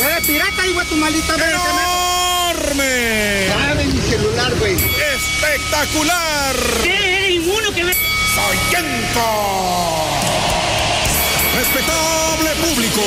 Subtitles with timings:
[0.00, 1.50] eres pirata, hijo de tu maldita madre.
[1.50, 3.46] ¡Enorme!
[3.48, 4.74] Dame mi celular, güey.
[4.74, 6.56] ¡Espectacular!
[6.82, 7.16] ¿Qué?
[7.18, 7.92] Eres inmuno que me...
[8.34, 10.04] ¡Soyenco!
[11.54, 13.02] Respetable público,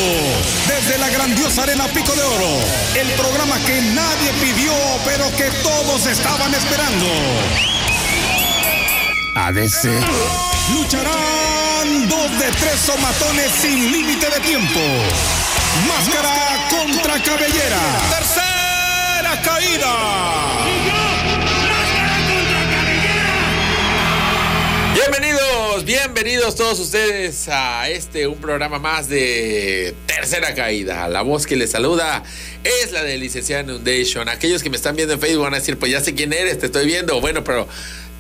[0.68, 2.60] desde la grandiosa Arena Pico de Oro,
[2.96, 4.74] el programa que nadie pidió,
[5.06, 7.06] pero que todos estaban esperando.
[9.36, 9.86] ADC.
[10.74, 14.80] Lucharán dos de tres somatones sin límite de tiempo.
[15.88, 16.51] Máscara
[16.82, 17.80] contra cabellera.
[18.18, 20.62] Tercera caída.
[24.96, 31.08] Bienvenidos, bienvenidos todos ustedes a este, un programa más de Tercera Caída.
[31.08, 32.24] La voz que les saluda
[32.64, 34.28] es la de Licenciada Inundation.
[34.28, 36.60] Aquellos que me están viendo en Facebook van a decir, pues ya sé quién eres,
[36.60, 37.22] te estoy viendo.
[37.22, 37.68] Bueno, pero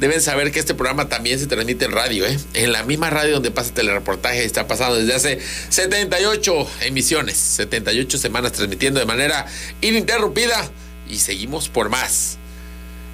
[0.02, 2.38] deben saber que este programa también se transmite en radio, ¿eh?
[2.56, 8.52] En la misma radio donde pasa telereportaje, está pasando desde hace 78 emisiones, 78 semanas
[8.52, 9.46] transmitiendo de manera
[9.80, 10.72] ininterrumpida
[11.08, 12.40] y seguimos por más.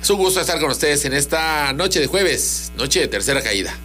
[0.01, 3.75] Es un gusto estar con ustedes en esta noche de jueves, noche de tercera caída.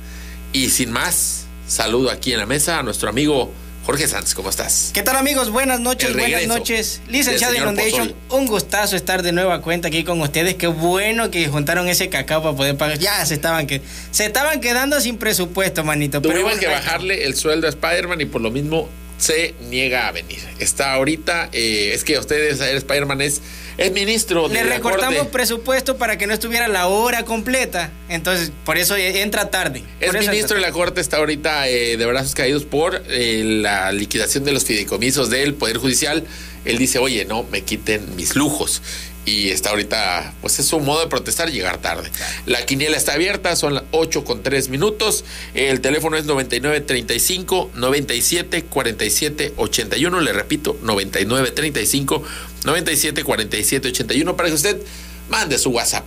[0.53, 3.53] Y sin más, saludo aquí en la mesa a nuestro amigo
[3.85, 4.35] Jorge Sanz.
[4.35, 4.91] ¿Cómo estás?
[4.95, 5.51] ¿Qué tal amigos?
[5.51, 7.03] Buenas noches, buenas noches.
[7.09, 10.55] Licenciado Inundation, un gustazo estar de nueva cuenta aquí con ustedes.
[10.55, 12.99] Qué bueno que juntaron ese cacao para poder pagar.
[12.99, 16.23] Ya se estaban que se estaban quedando sin presupuesto, manito.
[16.23, 20.09] Pero Tuvimos bueno, que bajarle el sueldo a Spider-Man y por lo mismo se niega
[20.09, 20.41] a venir.
[20.59, 23.41] Está ahorita, eh, es que ustedes, el Spider-Man es,
[23.79, 25.33] es ministro de Le la recortamos Corte.
[25.33, 27.91] presupuesto para que no estuviera la hora completa.
[28.09, 29.83] Entonces, por eso entra tarde.
[30.01, 34.45] Es ministro de la Corte, está ahorita eh, de brazos caídos por eh, la liquidación
[34.45, 36.25] de los fideicomisos del Poder Judicial.
[36.65, 38.83] Él dice, oye, no, me quiten mis lujos.
[39.25, 42.11] Y está ahorita, pues es un modo de protestar, llegar tarde.
[42.45, 45.25] La quiniela está abierta, son las 8 con 3 minutos.
[45.55, 50.21] El teléfono es 9935 97 47 81.
[50.21, 52.23] Le repito, 9935
[52.65, 54.81] 97 47 81 para que usted
[55.29, 56.05] mande su WhatsApp.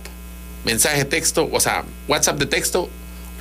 [0.66, 2.90] Mensaje de texto, o sea, WhatsApp de texto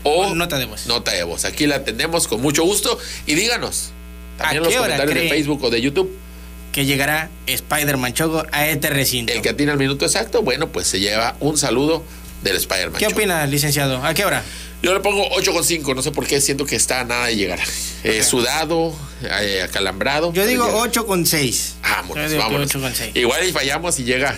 [0.03, 0.85] o nota de voz.
[0.85, 1.44] Nota de voz.
[1.44, 3.91] Aquí la atendemos con mucho gusto y díganos
[4.38, 5.29] también ¿A en los comentarios de?
[5.29, 6.16] Facebook o de YouTube.
[6.75, 9.31] Que llegará Spider-Man Choco a este recinto.
[9.31, 12.03] El que atina el minuto exacto, bueno, pues se lleva un saludo
[12.44, 13.00] del Spider-Man.
[13.00, 13.13] ¿Qué Show.
[13.13, 14.03] opina, licenciado?
[14.03, 14.44] ¿A qué hora?
[14.84, 17.62] Yo le pongo 8,5, no sé por qué, siento que está a nada de llegar.
[18.03, 18.94] Eh, sudado,
[19.24, 20.34] eh, acalambrado.
[20.34, 20.90] Yo digo Pero llega.
[20.90, 21.75] 8 con 6.
[21.81, 22.72] Vámonos, vámonos.
[23.13, 24.38] Igual y fallamos y llega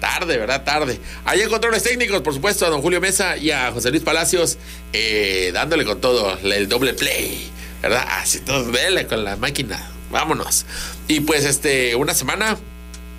[0.00, 0.64] tarde, ¿verdad?
[0.64, 0.98] Tarde.
[1.26, 4.56] Ahí en controles técnicos, por supuesto, a don Julio Mesa y a José Luis Palacios,
[4.94, 7.46] eh, dándole con todo, el doble play,
[7.82, 8.06] ¿verdad?
[8.08, 9.90] Así todo, dele con la máquina.
[10.10, 10.64] Vámonos.
[11.08, 12.56] Y pues, este, una semana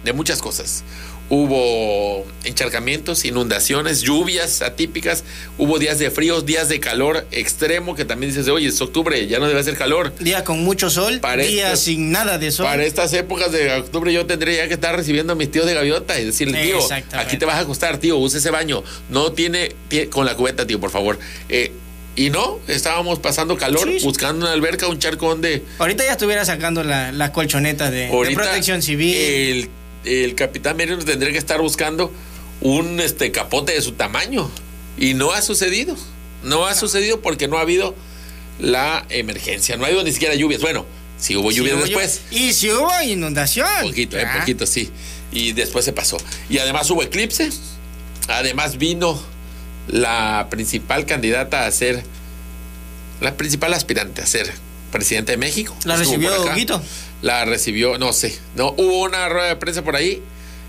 [0.03, 0.83] de muchas cosas.
[1.27, 5.23] Hubo encharcamientos, inundaciones, lluvias atípicas,
[5.57, 9.39] hubo días de frío, días de calor extremo, que también dices, oye, es octubre, ya
[9.39, 10.13] no debe hacer calor.
[10.19, 12.67] Día con mucho sol, Para día estas- sin nada de sol.
[12.67, 15.73] Para estas épocas de octubre yo tendría ya que estar recibiendo a mis tíos de
[15.73, 16.77] gaviota y decirle, tío,
[17.13, 18.83] aquí te vas a acostar, tío, use ese baño.
[19.09, 21.17] No tiene, tie- con la cubeta, tío, por favor.
[21.49, 21.71] Eh,
[22.15, 24.05] y no, estábamos pasando calor, Sí, sí.
[24.05, 28.31] buscando una alberca, un charco donde Ahorita ya estuviera sacando la- las colchonetas de, de
[28.33, 29.15] protección civil.
[29.17, 29.69] El,
[30.05, 32.11] el capitán Merino tendría que estar buscando
[32.61, 34.49] un este capote de su tamaño.
[34.97, 35.95] Y no ha sucedido.
[36.43, 37.95] No ha sucedido porque no ha habido
[38.59, 39.75] la emergencia.
[39.75, 40.61] No ha habido ni siquiera lluvias.
[40.61, 40.85] Bueno,
[41.19, 42.21] si hubo lluvias después.
[42.31, 43.67] Y si hubo inundación.
[43.81, 44.89] Poquito, eh, Ah, poquito, sí.
[45.33, 46.17] Y después se pasó.
[46.49, 47.49] Y además hubo eclipse.
[48.29, 49.21] Además vino
[49.87, 52.03] la principal candidata a ser,
[53.21, 54.51] la principal aspirante a ser
[54.91, 55.75] presidente de México.
[55.85, 56.31] ¿La recibió.
[56.43, 56.81] Huguito?
[57.21, 58.37] La recibió, no sé.
[58.55, 60.21] No, hubo una rueda de prensa por ahí.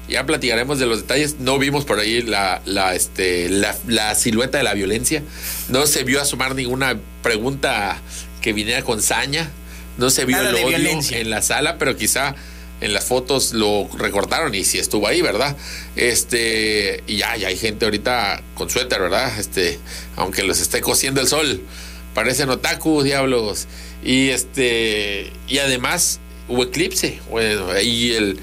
[0.09, 1.37] Ya platicaremos de los detalles.
[1.41, 5.23] No vimos por ahí la, la, este, la, la silueta de la violencia.
[5.69, 7.99] No se vio asomar ninguna pregunta
[8.41, 9.51] que viniera con saña.
[9.99, 11.19] No se vio Nada el odio violencia.
[11.19, 12.35] en la sala, pero quizá
[12.81, 15.57] en las fotos lo recortaron y si estuvo ahí, ¿verdad?
[15.97, 19.39] Este, y ya, ya hay gente ahorita con suéter, ¿verdad?
[19.39, 19.79] Este,
[20.17, 21.63] aunque los esté cociendo el sol,
[22.15, 23.67] parecen otaku, diablos.
[24.05, 27.19] Y este, y además hubo eclipse.
[27.31, 28.39] Bueno, ahí el,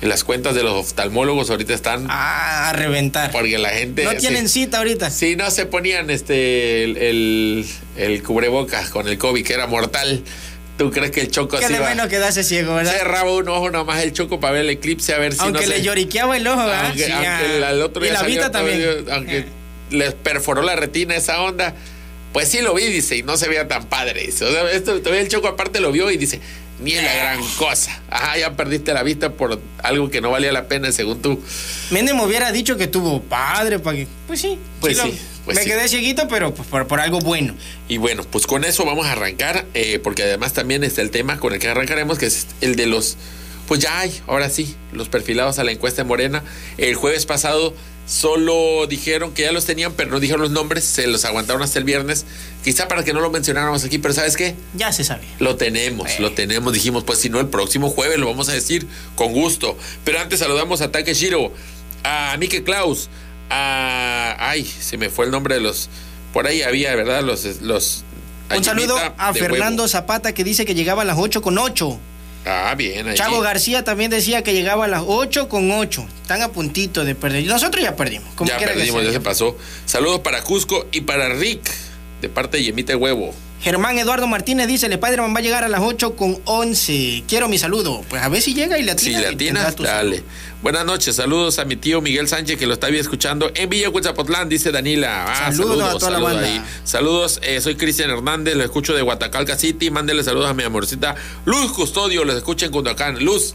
[0.00, 3.32] las cuentas de los oftalmólogos ahorita están Ah, a reventar.
[3.32, 5.10] porque la gente No sí- tienen cita ahorita.
[5.10, 7.66] Sí, no se ponían este el, el,
[7.96, 10.22] el cubrebocas con el COVID, que era mortal.
[10.78, 11.88] ¿Tú crees que el choco de va?
[11.88, 12.92] menos quedarse ciego, ¿verdad?
[12.96, 15.66] Cerraba un ojo nomás el choco para ver el eclipse, a ver si Aunque no
[15.66, 15.78] se...
[15.78, 16.86] le lloriqueaba el ojo, ¿verdad?
[16.86, 17.70] Aunque, Sí, aunque ah.
[17.70, 19.04] el, otro y día la salió vista también.
[19.10, 19.46] Aunque Eh.
[19.90, 21.74] les perforó la retina esa onda,
[22.32, 24.22] pues sí lo vi, dice, y no se veía tan padre.
[24.26, 24.44] dice.
[24.44, 26.40] O sea, esto, todavía el choco aparte lo vio y dice,
[26.80, 28.00] ni es la gran cosa.
[28.08, 31.42] Ajá, ya perdiste la vista por algo que no valía la pena según tú.
[31.90, 34.06] Mende me hubiera dicho que tuvo padre para que.
[34.28, 34.58] Pues sí.
[34.80, 35.70] Pues sí, pues me sí.
[35.70, 37.54] quedé cieguito, pero pues, por, por algo bueno.
[37.88, 41.38] Y bueno, pues con eso vamos a arrancar, eh, porque además también está el tema
[41.38, 43.16] con el que arrancaremos, que es el de los
[43.66, 46.42] pues ya hay, ahora sí, los perfilados a la encuesta en Morena.
[46.78, 47.74] El jueves pasado
[48.06, 51.78] solo dijeron que ya los tenían, pero no dijeron los nombres, se los aguantaron hasta
[51.78, 52.24] el viernes,
[52.64, 54.54] quizá para que no lo mencionáramos aquí, pero ¿sabes qué?
[54.72, 55.26] Ya se sabe.
[55.38, 58.86] Lo tenemos, lo tenemos, dijimos, pues si no, el próximo jueves lo vamos a decir
[59.14, 59.76] con gusto.
[60.02, 61.52] Pero antes saludamos a Takeshiro,
[62.04, 63.10] a Mike Klaus,
[63.50, 64.36] a...
[64.38, 65.88] Ay, se me fue el nombre de los...
[66.32, 67.22] Por ahí había, ¿verdad?
[67.22, 67.44] Los...
[67.62, 68.04] los
[68.54, 69.88] Un saludo a Fernando huevo.
[69.88, 71.98] Zapata que dice que llegaba a las 8 con 8.
[72.46, 73.16] Ah, bien, ahí.
[73.16, 76.06] Chavo García también decía que llegaba a las 8 con 8.
[76.22, 77.44] Están a puntito de perder.
[77.44, 78.32] Nosotros ya perdimos.
[78.34, 79.56] como Ya perdimos, ya se pasó.
[79.84, 81.60] Saludos para Cusco y para Rick,
[82.22, 83.34] de parte de Yemita Huevo.
[83.60, 87.24] Germán Eduardo Martínez dice, el Spider-Man va a llegar a las 8 con 11.
[87.26, 88.02] Quiero mi saludo.
[88.08, 89.20] Pues a ver si llega y le Si atina.
[89.20, 90.22] le atinas, dale.
[90.62, 93.90] Buenas noches, saludos a mi tío Miguel Sánchez que lo está bien escuchando en Villa
[93.90, 95.24] Huitzapotlán, dice Danila.
[95.28, 96.42] Ah, Saludos a toda la banda.
[96.42, 96.62] ahí.
[96.84, 99.90] Saludos, eh, soy Cristian Hernández, lo escucho de Guatacalca City.
[99.90, 101.14] Mándele saludos a mi amorcita
[101.44, 103.24] Luz Custodio, los escucha en Cundacán.
[103.24, 103.54] Luz.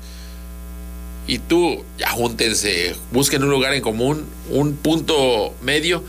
[1.27, 6.03] Y tú, ya júntense, busquen un lugar en común, un punto medio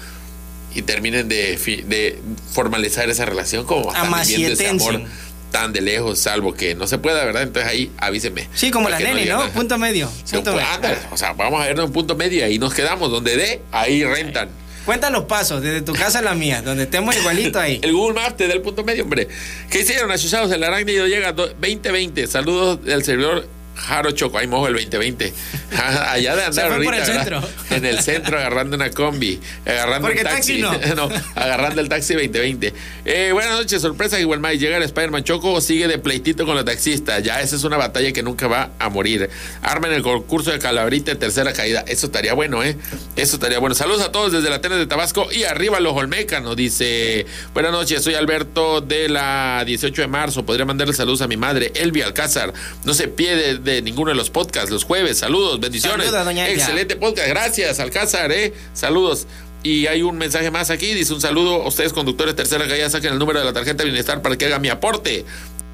[0.74, 1.56] y terminen de,
[1.86, 2.18] de
[2.52, 5.02] formalizar esa relación como están viviendo ese amor
[5.50, 7.42] tan de lejos, salvo que no se pueda, ¿verdad?
[7.42, 8.48] Entonces ahí avíseme.
[8.54, 9.48] Sí, como la nene, ¿no?
[9.50, 10.10] Punto medio.
[10.30, 10.66] Punto medio.
[10.68, 13.08] ándale, o sea, vamos a vernos en punto medio y ahí nos quedamos.
[13.10, 14.48] Donde dé, ahí rentan.
[14.84, 17.78] Cuenta los pasos, desde tu casa a la mía, donde estemos igualito ahí.
[17.82, 19.28] El Google Maps te da el punto medio, hombre.
[19.70, 20.50] ¿Qué hicieron, achuchados?
[20.52, 22.26] El arácnido llega do- 2020.
[22.26, 24.38] Saludos del servidor Jaro Choco.
[24.38, 25.32] Ahí mojo el 2020.
[26.08, 27.42] Allá de andar ahorita, el centro.
[27.70, 29.40] En el centro agarrando una combi.
[29.66, 30.60] Agarrando Porque el taxi.
[30.60, 31.08] taxi no.
[31.34, 32.72] agarrando el taxi 2020.
[33.04, 34.20] Eh, buenas noches, sorpresa.
[34.20, 34.54] Igual más.
[34.54, 37.22] Llega el Spider-Man Choco o sigue de pleitito con los taxistas.
[37.22, 39.28] Ya esa es una batalla que nunca va a morir.
[39.62, 41.84] Armen el concurso de calabrita tercera caída.
[41.88, 42.76] Eso estaría bueno, ¿eh?
[43.16, 43.74] Eso estaría bueno.
[43.74, 46.54] Saludos a todos desde la Atenas de Tabasco y arriba los Olmecanos.
[46.56, 50.46] Dice: Buenas noches, soy Alberto de la 18 de marzo.
[50.46, 52.52] Podría mandarle saludos a mi madre, Elvi Alcázar.
[52.84, 55.18] No se pierde de ninguno de los podcasts los jueves.
[55.18, 56.06] Saludos, bendiciones.
[56.06, 56.48] Saluda, doña.
[56.48, 57.28] Excelente podcast.
[57.28, 58.52] Gracias, Alcázar, ¿eh?
[58.72, 59.26] Saludos.
[59.62, 60.92] Y hay un mensaje más aquí.
[60.92, 62.90] Dice un saludo a ustedes, conductores tercera caída.
[62.90, 65.24] Saquen el número de la tarjeta de bienestar para que haga mi aporte.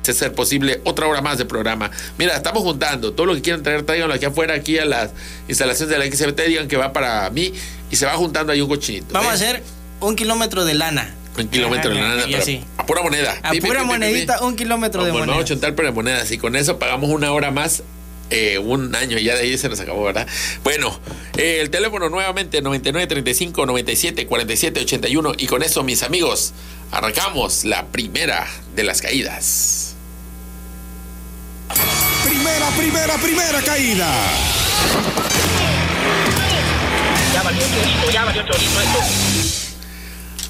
[0.04, 1.90] De ser posible, otra hora más de programa.
[2.18, 3.12] Mira, estamos juntando.
[3.12, 5.10] Todo lo que quieran traer, tráiganlo aquí afuera, aquí a las
[5.46, 6.40] instalaciones de la XBT.
[6.48, 7.52] Digan que va para mí
[7.90, 9.12] y se va juntando ahí un cochinito.
[9.12, 9.30] Vamos ¿eh?
[9.30, 9.62] a hacer
[10.00, 11.14] un kilómetro de lana.
[11.38, 12.64] Un kilómetro de lana, y pero así.
[12.69, 13.38] a pura moneda.
[13.42, 15.34] A Pi, pura pi, pi, monedita, un kilómetro de Como el moneda.
[15.36, 16.30] nuevo chontal, pero de monedas.
[16.32, 17.82] Y con eso pagamos una hora más.
[18.30, 20.26] eh, un año ya de ahí se nos acabó, ¿verdad?
[20.62, 20.98] Bueno,
[21.36, 26.52] eh, el teléfono nuevamente 9935 97 47 81 y con eso mis amigos
[26.92, 28.46] arrancamos la primera
[28.76, 29.94] de las caídas.
[32.24, 34.12] Primera, primera, primera caída.
[37.32, 38.98] Ya valió chorizo, ya valió chorizo esto.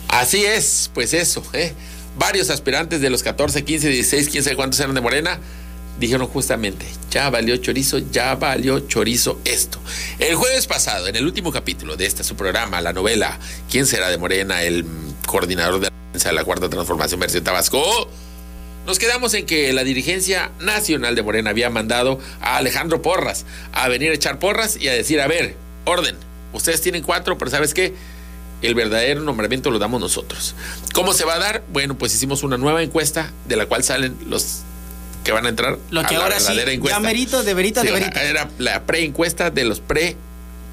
[0.08, 1.72] Así es, pues eso, ¿eh?
[2.20, 5.40] Varios aspirantes de los 14, 15, 16, 15, cuántos eran de Morena,
[5.98, 9.80] dijeron justamente, ya valió chorizo, ya valió chorizo esto.
[10.18, 13.38] El jueves pasado, en el último capítulo de este su programa, la novela
[13.70, 14.62] ¿Quién será de Morena?
[14.62, 14.84] El
[15.26, 17.82] coordinador de la Cuarta Transformación Versión Tabasco.
[18.86, 23.88] Nos quedamos en que la dirigencia nacional de Morena había mandado a Alejandro Porras a
[23.88, 25.56] venir a echar porras y a decir, a ver,
[25.86, 26.16] orden,
[26.52, 27.94] ustedes tienen cuatro, pero ¿sabes qué?
[28.62, 30.54] El verdadero nombramiento lo damos nosotros.
[30.92, 31.62] ¿Cómo se va a dar?
[31.72, 34.58] Bueno, pues hicimos una nueva encuesta de la cual salen los
[35.24, 36.98] que van a entrar Lo que a la ahora sí, verdadera encuesta.
[36.98, 38.22] ya merito, de verita, Sí, de verita.
[38.22, 40.16] Era la preencuesta de los pre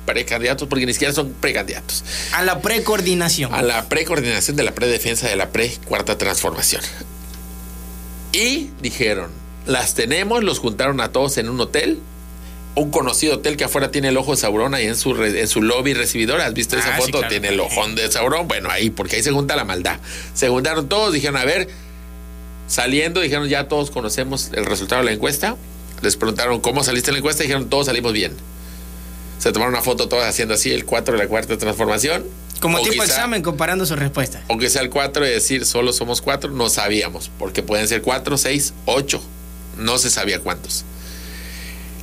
[0.05, 2.03] precandidatos, porque ni siquiera son precandidatos.
[2.33, 3.53] A la precoordinación.
[3.53, 6.81] A la precoordinación de la predefensa de la pre cuarta transformación.
[8.31, 9.31] Y dijeron,
[9.65, 11.99] las tenemos, los juntaron a todos en un hotel.
[12.77, 15.47] Un conocido hotel que afuera tiene el ojo de Sauron ahí en su, re- en
[15.47, 16.39] su lobby recibidor.
[16.41, 17.19] ¿Has visto esa Ah, sí, foto?
[17.19, 17.29] claro.
[17.29, 18.47] Tiene el ojón de Sauron.
[18.47, 19.99] Bueno, ahí, porque ahí se junta la maldad.
[20.35, 21.67] Se juntaron todos, dijeron, a ver,
[22.67, 25.55] saliendo, dijeron, ya todos conocemos el resultado de la encuesta.
[26.01, 27.43] Les preguntaron, ¿cómo saliste en la encuesta?
[27.43, 28.33] Dijeron, todos salimos bien.
[29.39, 32.25] Se tomaron una foto todos haciendo así el 4 de la cuarta transformación.
[32.59, 34.41] Como O tipo quizá- examen comparando sus respuestas.
[34.49, 38.37] aunque sea el 4 y decir solo somos 4, no sabíamos, porque pueden ser 4,
[38.37, 39.21] 6, 8,
[39.77, 40.83] no se sabía cuántos.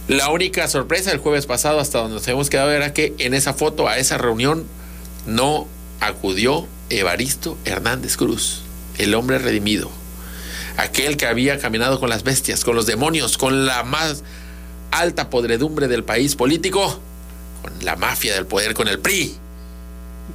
[0.08, 3.54] La única sorpresa el jueves pasado, hasta donde nos hemos quedado, era que en esa
[3.54, 4.66] foto, a esa reunión,
[5.26, 5.66] no
[6.00, 8.62] acudió Evaristo Hernández Cruz,
[8.99, 9.90] el hombre redimido,
[10.76, 14.23] aquel que había caminado con las bestias, con los demonios, con la más
[14.90, 17.00] alta podredumbre del país político,
[17.62, 19.34] con la mafia del poder, con el PRI,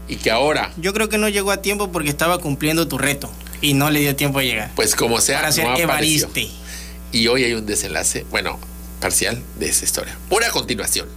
[0.07, 3.29] y que ahora Yo creo que no llegó a tiempo porque estaba cumpliendo tu reto
[3.61, 4.71] y no le dio tiempo a llegar.
[4.75, 5.83] Pues como sea, Para no apareció.
[5.83, 6.49] Evariste.
[7.11, 8.59] Y hoy hay un desenlace, bueno,
[8.99, 10.17] parcial de esa historia.
[10.29, 11.07] Una continuación.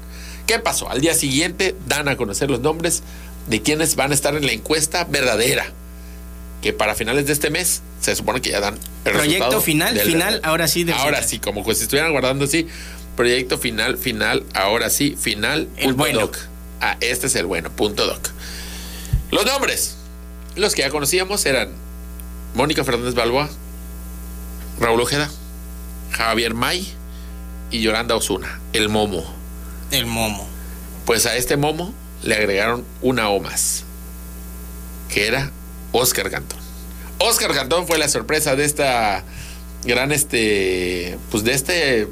[0.47, 0.91] ¿Qué pasó?
[0.91, 3.03] Al día siguiente dan a conocer los nombres
[3.49, 5.67] de quienes van a estar en la encuesta verdadera.
[6.63, 10.19] Que para finales de este mes se supone que ya dan el Proyecto final, final,
[10.35, 10.49] verdadero.
[10.49, 10.85] ahora sí.
[10.85, 11.25] del Ahora final.
[11.29, 12.69] sí, como que si estuvieran guardando así.
[13.17, 15.69] Proyecto final, final, ahora sí, final.
[15.77, 16.21] El punto bueno.
[16.21, 16.39] doc.
[16.81, 18.29] Ah, este es el bueno, punto doc.
[19.31, 19.97] Los nombres.
[20.57, 21.71] Los que ya conocíamos eran
[22.55, 23.49] Mónica Fernández Balboa,
[24.79, 25.31] Raúl Ojeda,
[26.13, 26.87] Javier May
[27.73, 29.25] y Yolanda Osuna, el Momo.
[29.91, 30.47] El momo.
[31.05, 33.85] Pues a este Momo le agregaron una O más,
[35.09, 35.51] que era
[35.91, 36.61] Oscar Cantón.
[37.19, 39.25] Oscar Cantón fue la sorpresa de esta
[39.85, 42.09] gran, este, pues de este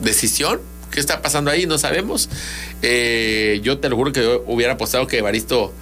[0.00, 0.60] decisión.
[0.90, 1.66] ¿Qué está pasando ahí?
[1.66, 2.28] No sabemos.
[2.82, 5.72] Eh, yo te lo juro que yo hubiera apostado que Evaristo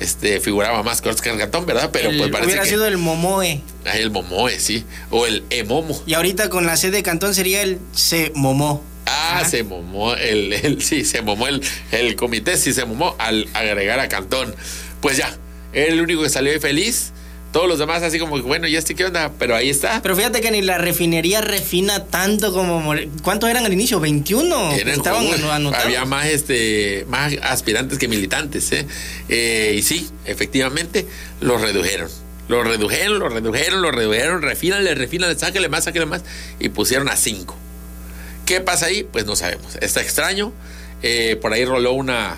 [0.00, 1.90] este, figuraba más que Oscar Cantón, ¿verdad?
[1.92, 3.60] Pero El- pues parece hubiera que sido el momoe.
[3.84, 4.84] Ah, el Momoe, sí.
[5.10, 6.02] O el Emomo.
[6.06, 8.82] Y ahorita con la C de Cantón sería el se momó.
[9.06, 9.48] Ah, Ajá.
[9.48, 13.98] se momó el, el- sí, se momó el, el comité, sí se momó al agregar
[14.00, 14.54] a Cantón.
[15.00, 15.36] Pues ya,
[15.72, 17.12] era el único que salió ahí feliz.
[17.52, 19.32] Todos los demás así como, bueno, ¿y este qué onda?
[19.38, 20.00] Pero ahí está.
[20.02, 22.80] Pero fíjate que ni la refinería refina tanto como...
[22.80, 23.98] More- ¿Cuántos eran al inicio?
[23.98, 24.72] 21.
[24.74, 25.84] Eran Estaban como- ano- anotados.
[25.86, 28.86] había más este más aspirantes que militantes ¿eh?
[29.28, 31.06] Eh, y sí efectivamente
[31.40, 32.08] los redujeron
[32.48, 36.22] los redujeron los redujeron los redujeron refínale refínale sáquele más sáquele más
[36.60, 37.56] y pusieron a cinco
[38.46, 40.52] qué pasa ahí pues no sabemos está extraño
[41.02, 42.36] Eh, por ahí roló una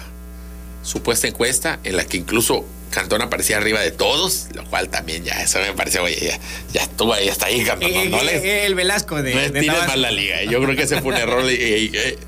[0.82, 5.42] supuesta encuesta en la que incluso Cantón aparecía arriba de todos, lo cual también ya,
[5.42, 6.38] eso me parece, oye, ya,
[6.74, 7.88] ya estuvo ahí, hasta ahí, Cantón.
[7.90, 9.86] Eh, no, no eh, les- eh, el Velasco de, no de Tabasco.
[9.88, 10.42] más la liga.
[10.42, 10.48] eh.
[10.50, 11.44] Yo creo que ese fue un error.
[11.50, 12.18] y- y- y-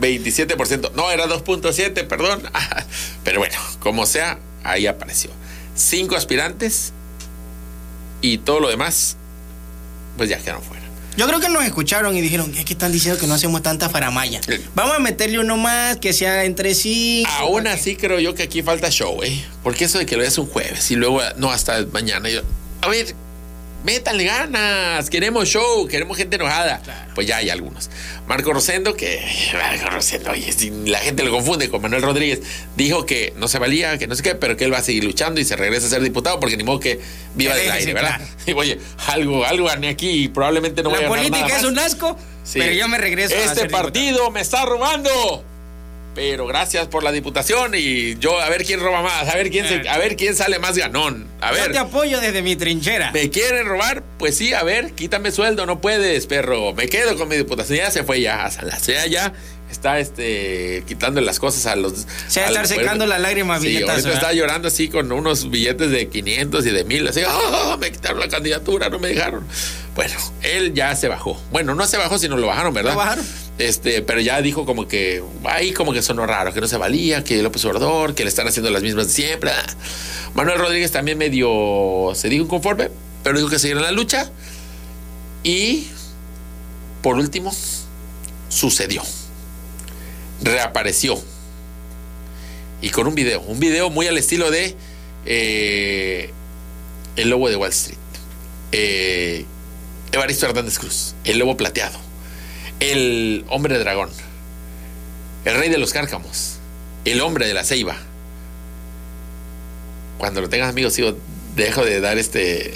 [0.00, 0.92] 27%.
[0.94, 2.42] No, era 2.7, perdón.
[3.24, 5.30] Pero bueno, como sea, ahí apareció.
[5.76, 6.92] Cinco aspirantes
[8.20, 9.16] y todo lo demás,
[10.16, 10.73] pues ya quedaron fuera.
[11.16, 13.88] Yo creo que nos escucharon y dijeron, es que están diciendo que no hacemos tanta
[13.88, 14.40] faramaya.
[14.74, 17.24] Vamos a meterle uno más que sea entre sí.
[17.38, 19.44] Aún así creo yo que aquí falta show, ¿eh?
[19.62, 22.28] Porque eso de que lo es un jueves y luego, no, hasta mañana.
[22.28, 22.42] yo-
[22.82, 23.14] a ver,
[23.84, 26.82] métanle ganas, queremos show, queremos gente enojada.
[27.14, 27.90] Pues ya hay algunos.
[28.26, 29.20] Marco Rosendo, que
[29.52, 32.40] Marco Rosendo, oye, si la gente lo confunde con Manuel Rodríguez,
[32.76, 35.04] dijo que no se valía, que no sé qué, pero que él va a seguir
[35.04, 37.00] luchando y se regresa a ser diputado porque ni modo que
[37.34, 38.16] viva del aire, ¿verdad?
[38.16, 38.24] claro.
[38.46, 41.56] Y oye, algo, algo gané aquí y probablemente no voy a la ganar política nada
[41.58, 41.72] es más.
[41.72, 42.58] un asco, Sí.
[42.58, 45.44] pero yo me regreso a Este ser partido me está robando.
[46.14, 49.66] Pero gracias por la diputación y yo a ver quién roba más, a ver quién
[49.66, 51.26] se- a ver quién sale más ganón.
[51.40, 51.56] A diputado.
[51.56, 53.10] Yo ver, te apoyo desde mi trinchera.
[53.12, 54.02] ¿me quieren robar?
[54.18, 56.72] Pues sí, a ver, quítame sueldo, no puedes, perro.
[56.72, 57.78] Me quedo con mi diputación.
[57.78, 59.32] Ya se fue ya a San Lacea ya
[59.74, 63.68] está este quitando las cosas a los Se va a estar secando las lágrimas, Sí,
[63.68, 64.22] billetazo, ahorita ¿verdad?
[64.22, 68.20] está llorando así con unos billetes de 500 y de 1000, así, "Ah, me quitaron
[68.20, 69.44] la candidatura, no me dejaron.
[69.94, 71.40] Bueno, él ya se bajó.
[71.52, 72.92] Bueno, no se bajó, sino lo bajaron, ¿verdad?
[72.92, 73.24] Lo bajaron.
[73.58, 77.22] Este, pero ya dijo como que ahí como que sonó raro, que no se valía,
[77.22, 79.52] que López Obrador, que le están haciendo las mismas de siempre.
[80.34, 82.90] Manuel Rodríguez también medio se dijo inconforme,
[83.22, 84.30] pero dijo que seguirá en la lucha.
[85.44, 85.86] Y
[87.02, 87.54] por último,
[88.48, 89.02] sucedió.
[90.44, 91.20] Reapareció.
[92.82, 94.76] Y con un video, un video muy al estilo de
[95.24, 96.30] eh,
[97.16, 97.98] El Lobo de Wall Street.
[98.72, 99.46] Eh,
[100.12, 101.98] Evaristo Hernández Cruz, el lobo plateado,
[102.78, 104.10] el hombre dragón,
[105.44, 106.58] el rey de los cárcamos,
[107.04, 107.96] el hombre de la ceiba.
[110.18, 111.16] Cuando lo tengas amigos, sigo,
[111.56, 112.72] dejo de dar este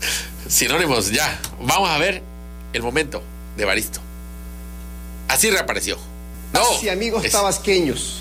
[0.48, 1.12] sinónimos.
[1.12, 2.22] Ya, vamos a ver
[2.72, 3.22] el momento
[3.56, 4.00] de Evaristo.
[5.28, 6.09] Así reapareció.
[6.82, 8.16] Y amigos es- tabasqueños,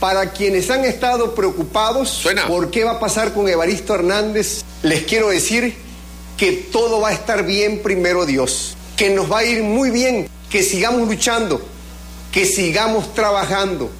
[0.00, 2.46] para quienes han estado preocupados Suena.
[2.46, 5.74] por qué va a pasar con Evaristo Hernández, les quiero decir
[6.36, 10.28] que todo va a estar bien primero Dios, que nos va a ir muy bien,
[10.50, 11.60] que sigamos luchando,
[12.32, 13.90] que sigamos trabajando.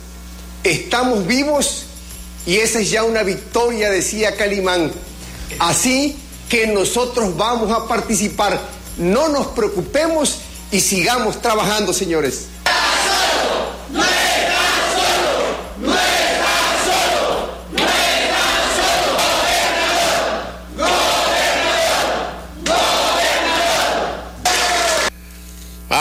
[0.64, 1.84] Estamos vivos
[2.46, 4.92] y esa es ya una victoria, decía Calimán.
[5.58, 6.16] Así
[6.48, 8.60] que nosotros vamos a participar.
[8.98, 10.38] No nos preocupemos
[10.72, 12.46] y sigamos trabajando, señores.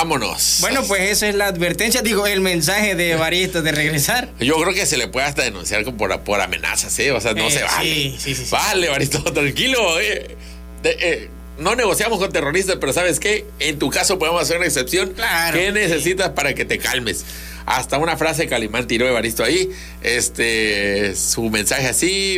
[0.09, 0.57] Vámonos.
[0.61, 4.29] Bueno, pues esa es la advertencia, digo, el mensaje de Evaristo de regresar.
[4.39, 7.11] Yo creo que se le puede hasta denunciar como por, por amenazas, ¿eh?
[7.11, 7.83] O sea, no Eh, se vale.
[7.89, 8.45] sí, sí, sí.
[8.51, 9.99] Vale, Baristo, tranquilo.
[9.99, 10.35] eh.
[10.83, 13.45] De- eh, no negociamos con terroristas, pero ¿sabes qué?
[13.59, 15.09] En tu caso podemos hacer una excepción.
[15.13, 17.25] Claro, ¿Qué necesitas para que te calmes?
[17.65, 19.69] Hasta una frase de Calimán tiró Evaristo ahí.
[20.03, 22.37] Este, su mensaje así,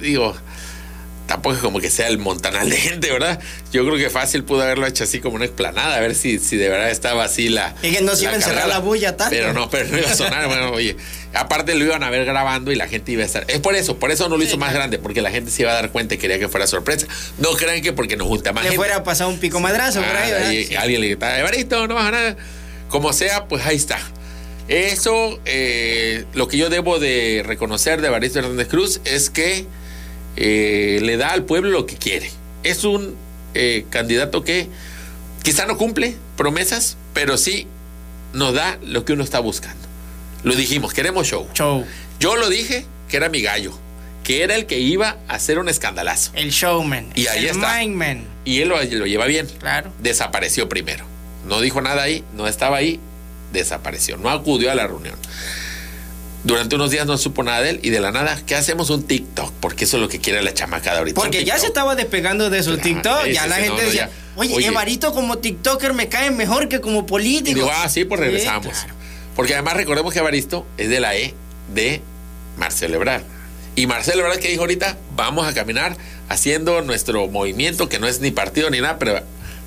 [0.00, 0.36] digo,
[1.26, 3.40] tampoco es como que sea el montanal de gente, ¿verdad?
[3.72, 6.56] Yo creo que fácil pudo haberlo hecho así como una explanada, a ver si, si
[6.56, 7.74] de verdad estaba así la.
[7.82, 9.34] Es que no se iba a encerrar la bulla tanto.
[9.34, 10.46] Pero no, pero no iba a sonar.
[10.48, 10.96] bueno, oye,
[11.34, 13.44] aparte lo iban a ver grabando y la gente iba a estar.
[13.48, 15.72] Es por eso, por eso no lo hizo más grande, porque la gente se iba
[15.72, 17.06] a dar cuenta y quería que fuera sorpresa.
[17.38, 18.76] No crean que porque nos junta más Le gente.
[18.78, 20.50] fuera a pasar un pico madrazo por ahí, Ah, ¿verdad?
[20.52, 20.74] y Sí.
[20.76, 22.36] alguien le gritaba, Evaristo, no baja nada.
[22.88, 23.98] como sea, pues ahí está.
[24.68, 29.64] Eso, eh, lo que yo debo de reconocer de Evaristo Hernández Cruz es que
[30.36, 32.30] eh, le da al pueblo lo que quiere.
[32.62, 33.16] Es un
[33.54, 34.68] eh, candidato que
[35.42, 37.66] quizá no cumple promesas, pero sí
[38.32, 39.86] nos da lo que uno está buscando.
[40.42, 41.48] Lo dijimos, queremos show.
[41.54, 41.84] Show.
[42.20, 43.72] Yo lo dije que era mi gallo,
[44.24, 46.32] que era el que iba a hacer un escandalazo.
[46.34, 47.10] El showman.
[47.14, 47.78] Y ahí el está.
[47.78, 48.24] mind man.
[48.44, 49.46] Y él lo, lo lleva bien.
[49.58, 49.92] Claro.
[50.00, 51.04] Desapareció primero.
[51.46, 53.00] No dijo nada ahí, no estaba ahí,
[53.52, 54.16] desapareció.
[54.16, 55.16] No acudió a la reunión.
[56.44, 58.90] Durante unos días no supo nada de él y de la nada, ¿qué hacemos?
[58.90, 61.20] Un TikTok, porque eso es lo que quiere la chamaca de ahorita.
[61.20, 63.20] Porque ya se estaba despegando de su Claro, TikTok.
[63.24, 64.10] ese Ya la gente no, no, decía, ya.
[64.40, 64.66] oye, Oye.
[64.68, 67.54] Evarito como TikToker me cae mejor que como Y político.
[67.58, 68.68] digo, ah, sí, pues Sí, regresamos.
[68.78, 68.94] claro.
[69.34, 71.34] Porque además recordemos que Evaristo es de la E
[71.74, 72.00] de
[72.56, 73.22] Marcelo Ebrard.
[73.74, 75.96] Y Marcelo Ebrard que dijo ahorita, vamos a caminar
[76.28, 79.20] haciendo nuestro movimiento, que no es ni partido ni nada, pero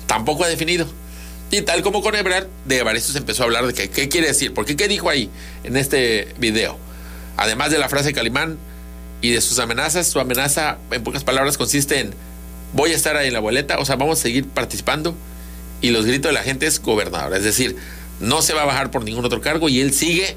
[0.06, 0.86] tampoco ha definido.
[1.50, 4.28] Y tal como con Ebrard, de Evaristo se empezó a hablar de que, qué quiere
[4.28, 5.30] decir, porque qué dijo ahí
[5.64, 6.78] en este video.
[7.36, 8.58] Además de la frase Calimán
[9.20, 12.14] y de sus amenazas, su amenaza, en pocas palabras, consiste en
[12.72, 15.14] voy a estar ahí en la boleta, o sea, vamos a seguir participando
[15.80, 17.34] y los gritos de la gente es gobernador.
[17.34, 17.76] Es decir,
[18.20, 20.36] no se va a bajar por ningún otro cargo y él sigue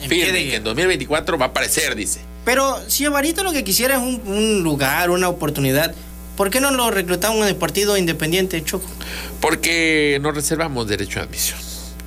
[0.00, 2.20] de firme, que en 2024 va a aparecer, dice.
[2.44, 5.94] Pero si Evarito lo que quisiera es un, un lugar, una oportunidad,
[6.36, 8.88] ¿por qué no lo reclutamos en el partido independiente, Choco?
[9.40, 11.58] Porque no reservamos derecho a admisión.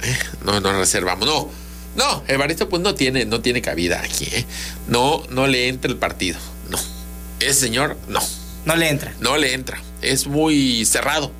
[0.03, 0.17] ¿eh?
[0.43, 1.27] No, no reservamos.
[1.27, 1.49] No,
[1.95, 4.25] no, Evaristo pues no tiene, no tiene cabida aquí.
[4.31, 4.45] ¿eh?
[4.87, 6.37] No, no le entra el partido.
[6.69, 6.77] No.
[7.39, 8.19] Ese señor, no.
[8.65, 9.13] No le entra.
[9.19, 9.81] No le entra.
[10.01, 11.31] Es muy cerrado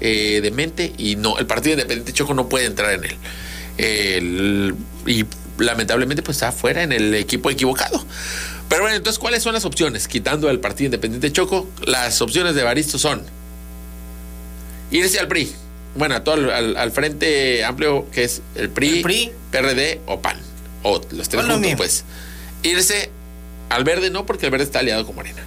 [0.00, 3.16] eh, de mente y no, el Partido Independiente Choco no puede entrar en él.
[3.78, 4.74] El-
[5.06, 5.24] y
[5.58, 8.04] lamentablemente pues está fuera en el equipo equivocado.
[8.72, 10.08] Pero bueno, entonces, ¿cuáles son las opciones?
[10.08, 13.22] Quitando al Partido Independiente Choco, las opciones de Baristo son
[14.90, 15.52] irse al PRI.
[15.94, 19.32] Bueno, a todo al, Frente Amplio, que es el PRI, El PRI.
[19.50, 20.38] PRD o PAN.
[20.84, 22.04] O los tres juntos, pues.
[22.62, 23.10] Irse
[23.68, 25.42] al Verde no, porque el Verde está aliado con Morena.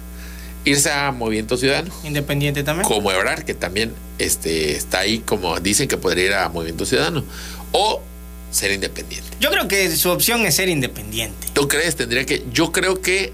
[0.64, 2.86] Irse a Movimiento Ciudadano Independiente también.
[2.86, 7.24] como Ebrar, que también este, está ahí, como dicen que podría ir a Movimiento Ciudadano,
[7.72, 8.02] o
[8.50, 9.28] ser independiente.
[9.40, 11.48] Yo creo que su opción es ser independiente.
[11.52, 11.96] ¿Tú crees?
[11.96, 12.44] Tendría que.
[12.52, 13.32] Yo creo que.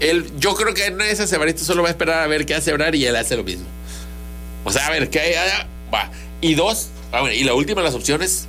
[0.00, 2.70] Él, yo creo que en esa Evarito solo va a esperar a ver qué hace
[2.70, 3.66] Ebrar y él hace lo mismo.
[4.64, 5.34] O sea, a ver, ¿qué hay?
[5.34, 6.10] Ah, Va.
[6.40, 8.46] Y dos, ah, bueno, y la última de las opciones,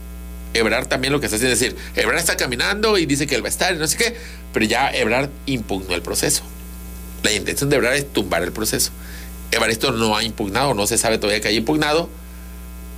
[0.54, 3.44] Ebrar también lo que está haciendo es decir, Ebrar está caminando y dice que él
[3.44, 4.16] va a estar y no sé qué,
[4.54, 6.44] pero ya Ebrar impugnó el proceso.
[7.24, 8.92] La intención de Ebrar es tumbar el proceso.
[9.52, 12.10] Evaristo no ha impugnado, no se sabe todavía que haya impugnado,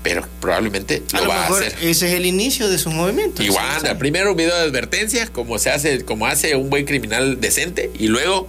[0.04, 1.78] pero probablemente A lo, lo va mejor a hacer.
[1.84, 3.44] ese es el inicio de su movimiento.
[3.44, 3.98] Igual, Sí, anda, sí.
[3.98, 8.08] primero un video de advertencia, como se hace, como hace un buen criminal decente, y
[8.08, 8.48] luego,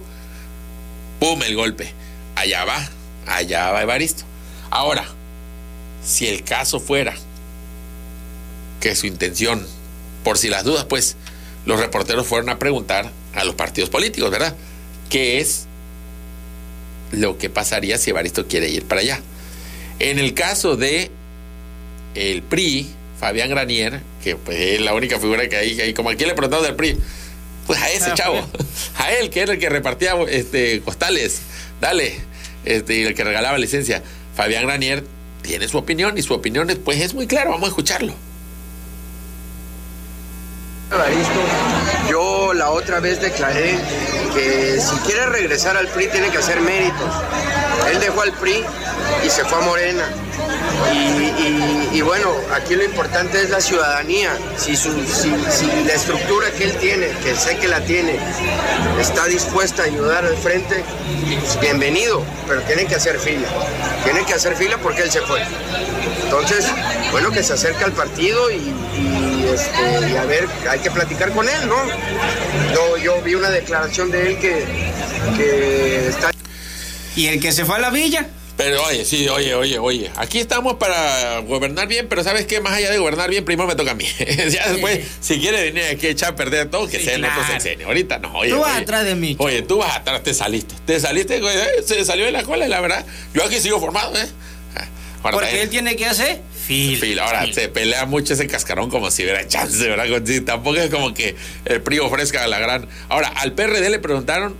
[1.19, 1.41] ¡pum!
[1.43, 1.91] el golpe.
[2.35, 2.89] Allá va,
[3.27, 4.23] allá va Evaristo.
[4.71, 5.05] Ahora,
[6.03, 7.13] si el caso fuera
[8.79, 9.65] que su intención,
[10.23, 11.15] por si las dudas, pues,
[11.65, 14.55] los reporteros fueron a preguntar a los partidos políticos, ¿verdad?
[15.09, 15.67] ¿Qué es
[17.11, 19.21] lo que pasaría si Evaristo quiere ir para allá?
[19.99, 21.11] En el caso de
[22.15, 26.25] el PRI, Fabián Granier, que pues es la única figura que hay, hay como aquí
[26.25, 26.97] le preguntamos del PRI,
[27.67, 28.39] pues a ese Ah, chavo,
[28.97, 31.41] a él que era el que repartía este, costales,
[31.79, 32.19] dale,
[32.65, 34.03] este, y el que regalaba licencia.
[34.35, 35.03] Fabián Granier
[35.41, 38.13] tiene su opinión y su opinión es, pues es muy claro, vamos a escucharlo.
[42.09, 43.75] Yo la otra vez declaré
[44.35, 47.09] que si quiere regresar al PRI tiene que hacer méritos.
[47.91, 48.63] Él dejó al PRI
[49.25, 50.05] y se fue a Morena.
[51.91, 54.31] Y, bueno, aquí lo importante es la ciudadanía.
[54.57, 54.73] Si,
[55.85, 58.17] la estructura que él tiene, que sé que la tiene,
[58.99, 60.83] está dispuesta a ayudar al frente,
[61.39, 63.47] pues bienvenido, pero tiene que hacer fila.
[64.03, 65.41] Tiene que hacer fila porque él se fue.
[66.23, 66.65] Entonces,
[67.11, 71.67] bueno, que se acerque al partido este, y a ver, hay que platicar con él,
[71.67, 71.75] ¿no?
[72.73, 74.65] Yo, yo vi una declaración de él que,
[75.37, 76.31] que está
[77.15, 78.27] Y el que se fue a la villa.
[78.63, 82.61] Pero oye, sí, oye, oye, oye, aquí estamos para gobernar bien, pero ¿sabes qué?
[82.61, 84.05] Más allá de gobernar bien, primero me toca a mí.
[84.49, 87.21] ya después, si quiere venir aquí a echar a perder todo, que Sí, sea en
[87.21, 87.45] claro.
[87.45, 87.87] sexenio.
[87.87, 88.51] Ahorita no, oye.
[88.51, 88.81] Tú vas oye.
[88.83, 89.35] atrás de mí.
[89.39, 90.75] Oye, tú vas atrás, te saliste.
[90.85, 93.05] Te saliste, güey, eh, se salió de la cola, la verdad.
[93.33, 94.25] Yo aquí sigo formado, ¿eh?
[94.75, 94.87] Ah,
[95.23, 96.99] ahora Porque también- él tiene que hacer fila.
[96.99, 97.25] Fila.
[97.25, 100.05] Ahora se pelea mucho ese cascarón como si hubiera chance, ¿verdad?
[100.45, 102.87] Tampoco es como que el PRI ofrezca la gran.
[103.09, 104.55] Ahora, al PRD le preguntaron,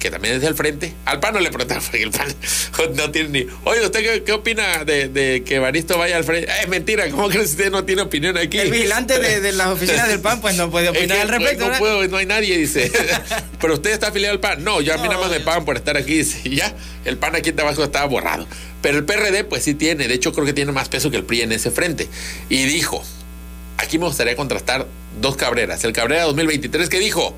[0.00, 2.34] que también es del frente, al PAN no le preguntaron, porque el PAN
[2.96, 3.46] no tiene ni.
[3.64, 6.50] Oye, ¿usted qué, qué opina de, de que Baristo vaya al frente?
[6.50, 8.58] Eh, Es mentira, ¿cómo crees que usted no tiene opinión aquí?
[8.58, 11.28] El vigilante de, de las oficinas del PAN pues no puede Es opinar que, al
[11.28, 11.68] respecto.
[11.70, 12.90] no, puedo, no hay nadie, dice.
[13.60, 14.64] Pero usted está afiliado al PAN.
[14.64, 16.40] No, yo a mí No, nada más me pagan por estar aquí, dice.
[16.44, 18.46] Y ya, el PAN aquí abajo estaba borrado.
[18.82, 20.08] Pero el PRD, pues sí tiene.
[20.08, 22.08] De hecho, creo que tiene más peso que el PRI en ese frente.
[22.48, 23.04] Y dijo:
[23.76, 24.86] aquí me gustaría contrastar
[25.20, 25.84] dos Cabreras.
[25.84, 27.36] El Cabrera 2023 que dijo: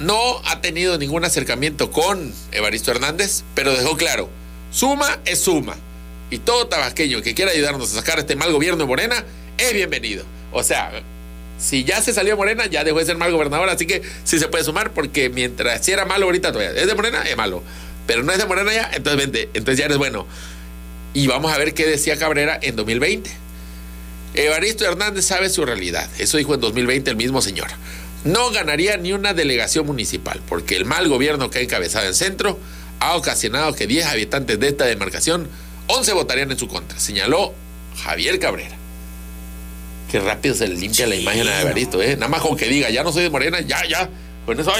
[0.00, 4.28] no ha tenido ningún acercamiento con Evaristo Hernández, pero dejó claro:
[4.72, 5.76] suma es suma.
[6.30, 9.24] Y todo tabasqueño que quiera ayudarnos a sacar este mal gobierno de Morena
[9.58, 10.24] es bienvenido.
[10.52, 11.02] O sea,
[11.58, 14.48] si ya se salió Morena, ya dejó de ser mal gobernador, así que sí se
[14.48, 17.62] puede sumar, porque mientras si era malo ahorita todavía es de Morena, es malo.
[18.06, 20.26] Pero no es de Morena ya, entonces vente, entonces ya eres bueno.
[21.12, 23.30] Y vamos a ver qué decía Cabrera en 2020.
[24.34, 26.08] Evaristo Hernández sabe su realidad.
[26.18, 27.68] Eso dijo en 2020 el mismo señor.
[28.24, 32.58] No ganaría ni una delegación municipal, porque el mal gobierno que ha encabezado en centro
[33.00, 35.48] ha ocasionado que 10 habitantes de esta demarcación,
[35.86, 37.54] 11 votarían en su contra, señaló
[38.02, 38.76] Javier Cabrera.
[40.10, 42.16] Qué rápido se le limpia la imagen a Evaristo, ¿eh?
[42.16, 44.10] Nada más con que diga, ya no soy de Morena, ya, ya.
[44.44, 44.72] Bueno, eso,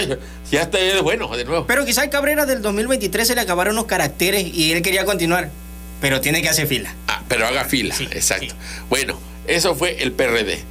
[0.50, 1.66] ya está bueno, de nuevo.
[1.66, 5.50] Pero quizá el Cabrera del 2023 se le acabaron los caracteres y él quería continuar.
[6.00, 6.94] Pero tiene que hacer fila.
[7.06, 8.54] Ah, pero haga fila, exacto.
[8.88, 10.64] Bueno, eso fue el PRD.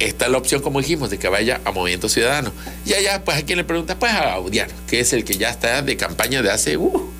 [0.00, 2.52] Está la opción, como dijimos, de que vaya a Movimiento Ciudadano.
[2.86, 5.50] Y allá, pues a quién le pregunta, pues a Gaudiano, que es el que ya
[5.50, 6.78] está de campaña de hace.
[6.78, 7.10] Uh,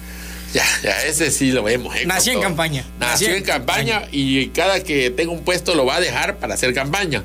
[0.54, 1.94] ya, ya, ese sí lo vemos.
[1.94, 2.06] ¿eh?
[2.06, 2.84] Nació en campaña.
[2.98, 6.72] Nació, en campaña, y cada que tenga un puesto lo va a dejar para hacer
[6.74, 7.22] campaña.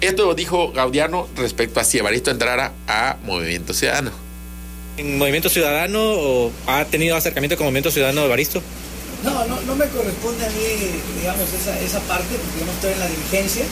[0.00, 4.12] Esto lo dijo Gaudiano respecto a si Evaristo entrara a Movimiento Ciudadano.
[4.96, 8.62] ¿En Movimiento Ciudadano o ha tenido acercamiento con Movimiento Ciudadano de Evaristo?
[9.22, 10.62] No, no, no me corresponde a mí,
[11.18, 13.64] digamos, esa, esa parte, porque yo no estoy en la dirigencia,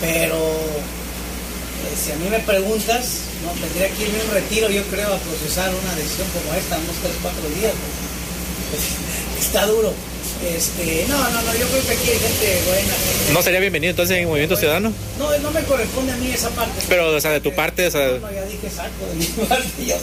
[0.00, 4.82] pero eh, si a mí me preguntas, no, tendría que irme a un retiro, yo
[4.84, 7.72] creo, a procesar una decisión como esta, unos 3, 4 días.
[8.70, 8.82] pues,
[9.46, 9.92] está duro.
[10.40, 12.94] Este, no, no, no, yo creo que aquí hay gente buena.
[12.94, 14.90] gente- ¿No sería bienvenido entonces en Movimiento Ciudadano?
[15.18, 16.80] No, no me corresponde a mí esa parte.
[16.88, 18.06] Pero, o sea, de tu parte, o sea...
[18.06, 19.96] No, no, ya dije saco de mi parte, yo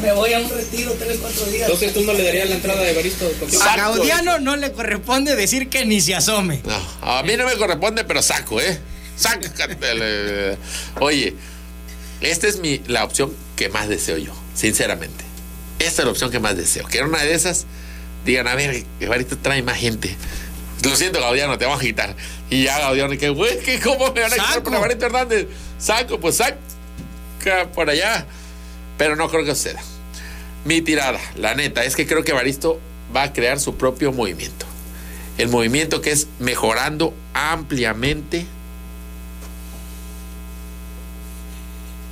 [0.00, 1.62] me voy a un retiro 3, 4 días.
[1.62, 3.60] Entonces tú no le darías la entrada de Evaristo contigo.
[3.64, 6.60] A Gaudiano no le corresponde decir que ni se asome.
[6.64, 8.78] No, a mí no me corresponde, pero saco, ¿eh?
[9.20, 10.56] Sácatele.
[10.98, 11.34] Oye,
[12.20, 15.24] esta es mi, la opción que más deseo yo, sinceramente.
[15.78, 16.86] Esta es la opción que más deseo.
[16.86, 17.66] Que en una de esas
[18.24, 20.16] digan, a ver, Evaristo trae más gente.
[20.84, 22.16] Lo siento, Gaudiano, te vamos a quitar.
[22.48, 25.46] Y ya, Gaudiano, que güey, que ¿cómo me van a quitar por Evaristo Hernández?
[25.78, 26.56] Saco, pues saca
[27.74, 28.26] por allá.
[28.96, 29.80] Pero no creo que suceda.
[30.64, 32.80] Mi tirada, la neta, es que creo que Evaristo
[33.14, 34.66] va a crear su propio movimiento.
[35.38, 38.46] El movimiento que es mejorando ampliamente,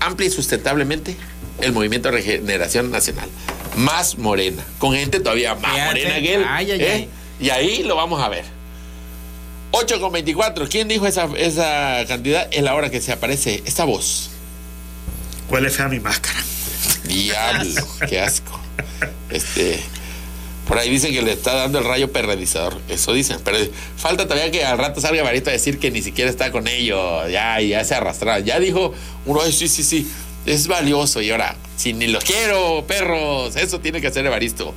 [0.01, 1.17] amplia y sustentablemente,
[1.61, 3.29] el movimiento de regeneración nacional.
[3.77, 6.45] Más morena, con gente todavía más morena que él.
[6.49, 6.93] Ay, ay, ¿eh?
[6.93, 7.09] ay.
[7.41, 8.45] Y ahí lo vamos a ver.
[9.71, 10.69] 8 con 24.
[10.69, 12.49] ¿Quién dijo esa, esa cantidad?
[12.51, 14.31] Es la hora que se aparece esta voz.
[15.51, 16.43] Huele fea mi máscara.
[17.05, 18.59] Diablo, qué asco.
[19.31, 19.83] Este,
[20.69, 22.79] por ahí dicen que le está dando el rayo perredizador.
[22.89, 23.39] Eso dicen.
[23.43, 23.57] Pero
[23.97, 27.29] falta todavía que al rato salga Varito a decir que ni siquiera está con ellos.
[27.31, 28.45] Ya, ya se arrastraron.
[28.45, 28.93] Ya dijo
[29.25, 30.07] uno, "Ay, sí, sí, sí.
[30.45, 31.23] Es valioso.
[31.23, 34.75] Y ahora, si ni los quiero, perros, eso tiene que hacer Evaristo.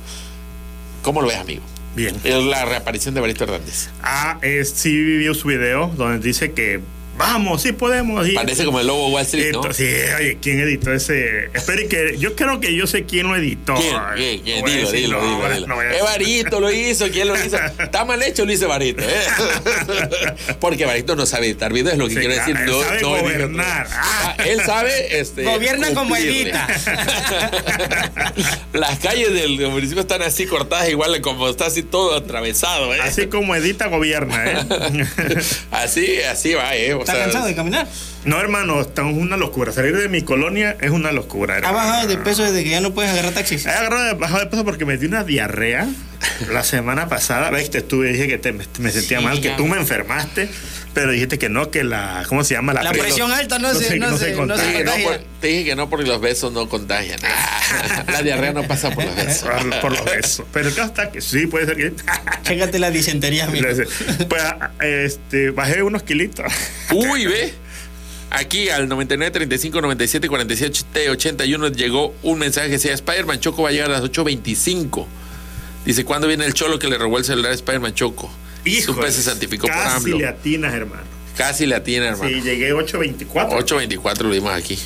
[1.02, 1.62] ¿Cómo lo ves, amigo?
[1.94, 2.16] Bien.
[2.24, 3.90] Es la reaparición de Evaristo Hernández.
[4.02, 6.80] Ah, es, sí vio su video donde dice que
[7.22, 8.28] vamos, sí podemos.
[8.28, 9.72] Y, Parece como el lobo Wall Street, ¿no?
[9.72, 9.86] Sí,
[10.18, 11.46] oye, ¿quién editó ese?
[11.54, 13.74] Espere que yo creo que yo sé quién lo editó.
[13.74, 13.96] ¿Quién?
[14.16, 14.40] ¿Quién?
[14.40, 14.60] ¿Quién?
[14.60, 15.66] No Dilo, decir, dilo, no, dilo, dilo.
[15.66, 17.56] no lo hizo, ¿quién lo hizo?
[17.78, 19.22] Está mal hecho, lo hizo Evarito, ¿eh?
[20.60, 22.56] Porque Evarito no sabe editar videos, es lo que Sí, quiero decir.
[22.56, 23.86] él No, sabe gobernar.
[23.90, 25.18] Ah, él sabe.
[25.18, 26.68] Este, Gobierna como edita.
[28.72, 33.00] Las calles del municipio están así cortadas, igual como está así todo atravesado, ¿eh?
[33.02, 34.64] Así como edita, gobierna, ¿eh?
[35.70, 36.94] Así, así va, ¿eh?
[36.94, 37.86] O ¿Está sea, cansado de caminar?
[38.24, 39.72] No, hermano, está una locura.
[39.72, 41.58] Salir de mi colonia es una locura.
[41.62, 43.66] ¿Ha bajado de peso desde que ya no puedes agarrar taxis?
[43.66, 45.88] He agarrado de- bajado de peso porque me dio una diarrea
[46.50, 47.50] la semana pasada.
[47.50, 50.48] Ves, te estuve, dije que te- me, me sentía Sí, mal, que tú me enfermaste,
[50.94, 52.72] pero dijiste que no, que la, ¿cómo se llama?
[52.74, 54.62] La pre- presión alta no se- no se- no contagia.
[54.64, 55.08] se Te dije, que no contagia.
[55.18, 57.18] por- te dije que no porque los besos no contagian.
[58.12, 59.48] La diarrea no pasa por los besos.
[59.48, 60.46] Por, por los besos.
[60.52, 61.92] Pero el caso está que sí, puede ser que.
[62.44, 63.66] Chécate la disentería, amigo.
[64.28, 66.46] pues, este, bajé unos kilitos.
[66.92, 67.54] Uy, ve.
[68.34, 73.68] Aquí al 99 35 97 47 81 llegó un mensaje que decía Spider-Man Choco va
[73.68, 75.06] a llegar a las 8.25.
[75.84, 78.30] Dice, ¿cuándo viene el cholo que le robó el celular a Spider-Man Choco?
[78.64, 80.18] Pez se santificó por Casi AMLO.
[80.18, 81.02] le atinas, hermano.
[81.36, 82.30] Casi le atina, hermano.
[82.30, 83.50] Sí, llegué 8.24.
[83.50, 84.78] 8.24 lo dimos aquí.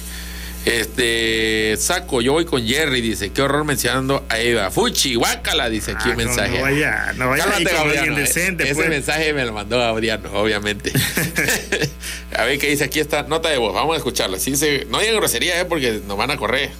[0.67, 4.73] Este, saco, yo voy con Jerry, dice, qué horror mencionando a Eva.
[4.73, 6.57] Fuchi, guácala, dice aquí Ah, un mensaje.
[6.57, 8.65] No, vaya, no vaya Cálmate, alguien Gaudiano, decente.
[8.65, 8.89] Ese pues.
[8.89, 10.93] mensaje me lo mandó Gabriano, obviamente.
[12.37, 13.75] a ver qué dice aquí esta nota de voz.
[13.75, 14.41] Vamos a escucharla.
[14.41, 16.71] Sí, dice, no digan grosería, eh, porque nos van a correr.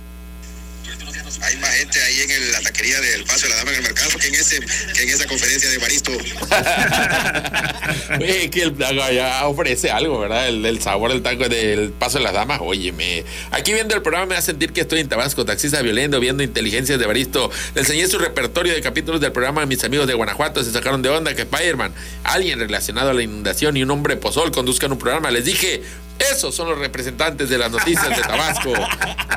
[1.43, 3.83] Hay más gente ahí en el- la taquería del Paso de la Dama en el
[3.83, 6.13] mercado que en, ese, que en esa conferencia de Baristo.
[8.21, 10.49] Oye, que el allá ofrece algo, ¿verdad?
[10.49, 12.61] El, el sabor del taco del paso de las damas.
[12.63, 13.25] Óyeme.
[13.51, 16.43] Aquí viendo el programa me va a sentir que estoy en Tabasco, taxista violento, viendo
[16.43, 17.51] inteligencias de Baristo.
[17.75, 20.63] Le enseñé su repertorio de capítulos del programa a mis amigos de Guanajuato.
[20.65, 21.93] Se sacaron de onda que Spider-Man,
[22.25, 25.31] alguien relacionado a la inundación y un hombre pozol conduzcan un programa.
[25.31, 25.83] Les dije.
[26.19, 28.73] Esos son los representantes de las noticias de Tabasco.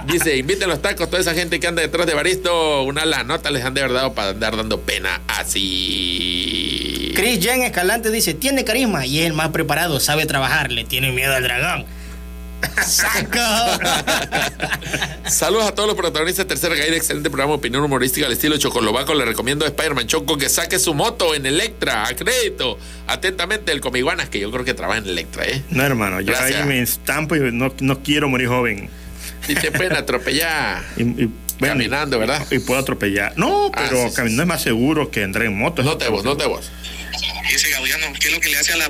[0.06, 3.52] Dice, inviten los tacos, toda esa gente que anda detrás de Baristo, una la nota
[3.52, 7.12] les han de verdad para andar dando pena así.
[7.16, 11.12] Chris Jen Escalante dice, tiene carisma y es el más preparado, sabe trabajar, le tiene
[11.12, 11.86] miedo al dragón.
[12.86, 13.84] ¡Saco!
[15.28, 18.58] Saludos a todos los protagonistas de Tercera Caída, excelente programa de opinión humorística al estilo
[18.58, 19.14] Chocolobaco.
[19.14, 22.78] Le recomiendo a Spider-Man Choco que saque su moto en Electra, a crédito.
[23.08, 25.64] Atentamente, el Comiguanas, que yo creo que trabaja en Electra, ¿eh?
[25.70, 28.90] No, hermano, yo ahí me estampo y no, no quiero morir joven.
[29.48, 30.84] Y te pueden atropellar.
[30.98, 32.46] Y, y, bueno, Caminando, ¿verdad?
[32.52, 33.34] Y puedo atropellar.
[33.38, 35.84] No, Ah, pero sí, caminando es más seguro que andar en moto.
[35.84, 36.72] No te vos, no te vos.
[37.54, 38.90] Ese Gaudiano, ¿qué es lo que le hace a la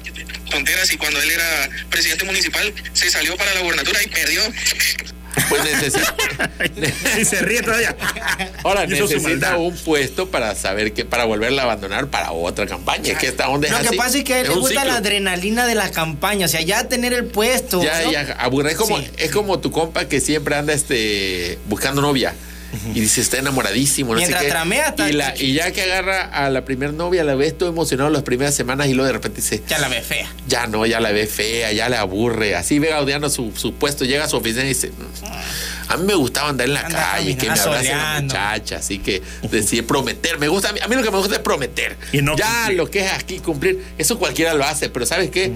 [0.51, 4.41] tontera si cuando él era presidente municipal se salió para la gubernatura y perdió?
[5.47, 6.15] Pues necesita.
[7.19, 7.95] y se ríe todavía.
[8.63, 13.17] Ahora necesita un puesto para saber que para volverla a abandonar para otra campaña.
[13.17, 14.85] Que esta onda es Lo que pasa es que a él le gusta ciclo.
[14.85, 17.81] la adrenalina de la campaña, o sea, ya tener el puesto.
[17.81, 18.11] Ya, ¿no?
[18.11, 18.71] ya, aburre.
[18.71, 19.09] Es como, Sí.
[19.17, 22.33] es como tu compa que siempre anda este buscando novia.
[22.95, 24.51] Y dice, está enamoradísimo, no Mientras sé qué.
[24.51, 28.09] tramea, y, la- y ya que agarra a la primer novia, la ves todo emocionado
[28.09, 30.31] las primeras semanas y luego de repente dice, Ya la ve fea.
[30.47, 32.55] ya no, ya la ve fea, ya le aburre.
[32.55, 35.25] Así ve Gaudiano su, su puesto, llega a su oficina y dice, "Mm,
[35.91, 38.33] a mí me gustaba andar en la Anda calle, que me caminando, abrace la soleando.
[38.35, 41.35] muchacha, así que decir prometer, me gusta, a mí, a mí lo que me gusta
[41.35, 41.97] es prometer.
[42.11, 42.77] Y no ya cumplir.
[42.77, 45.51] lo que es aquí cumplir, eso cualquiera lo hace, pero ¿sabes qué?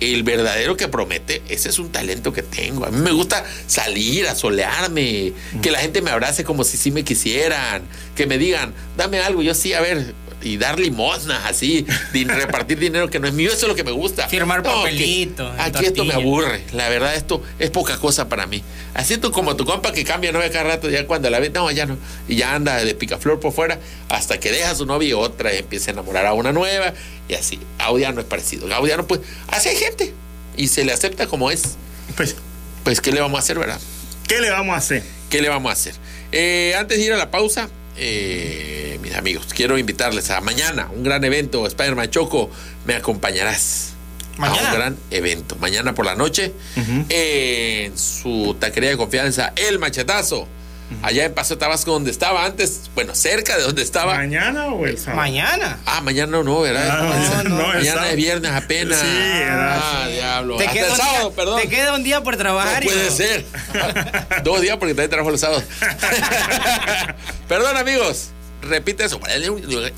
[0.00, 2.84] El verdadero que promete, ese es un talento que tengo.
[2.84, 5.32] A mí me gusta salir, a solearme,
[5.62, 7.82] que la gente me abrace como si sí me quisieran,
[8.14, 10.14] que me digan, dame algo, yo sí, a ver,
[10.46, 13.82] y dar limosnas así, de repartir dinero que no es mío, eso es lo que
[13.82, 14.28] me gusta.
[14.28, 18.46] Firmar que papelito, en Aquí esto me aburre, la verdad, esto es poca cosa para
[18.46, 18.62] mí.
[18.94, 21.70] Así tú como tu compa que cambia novia cada rato, ya cuando la ve, no,
[21.70, 25.08] ya no, y ya anda de picaflor por fuera, hasta que deja a su novia
[25.08, 26.94] y otra y empieza a enamorar a una nueva,
[27.28, 27.58] y así.
[27.78, 28.68] Gaudiano es parecido.
[28.68, 30.14] Gaudiano, pues, así hay gente,
[30.56, 31.76] y se le acepta como es.
[32.16, 32.36] Pues,
[32.84, 33.80] Pues, ¿qué le vamos a hacer, verdad?
[34.28, 35.02] ¿qué le vamos a hacer?
[35.30, 35.94] ¿Qué le vamos a hacer?
[36.32, 41.02] Eh, antes de ir a la pausa, eh, mis amigos, quiero invitarles a mañana, un
[41.02, 42.50] gran evento, Spider-Man Choco,
[42.84, 43.92] me acompañarás.
[44.36, 44.68] A Mañana.
[44.68, 45.56] un gran evento.
[45.60, 46.52] Mañana por la noche,
[47.08, 50.46] en su taquería de confianza, El Machetazo.
[51.02, 54.14] Allá en Paso Tabasco, donde estaba antes, bueno, cerca de donde estaba.
[54.14, 55.16] ¿Mañana o el sábado?
[55.22, 55.78] Mañana.
[55.84, 56.88] Ah, mañana no, no, ¿verdad?
[56.90, 58.10] Ah, mañana no, no, el mañana sábado.
[58.10, 59.00] es viernes apenas.
[59.00, 59.80] Sí, ¿verdad?
[59.82, 60.56] Ah, diablo.
[60.58, 61.60] Te Hasta queda, el un sábado, día, perdón.
[61.60, 62.84] te queda un día por trabajar.
[62.84, 63.44] No puede ser.
[64.44, 65.64] Dos días porque también trabajo los sábados.
[67.48, 68.28] Perdón, amigos.
[68.62, 69.20] Repite eso.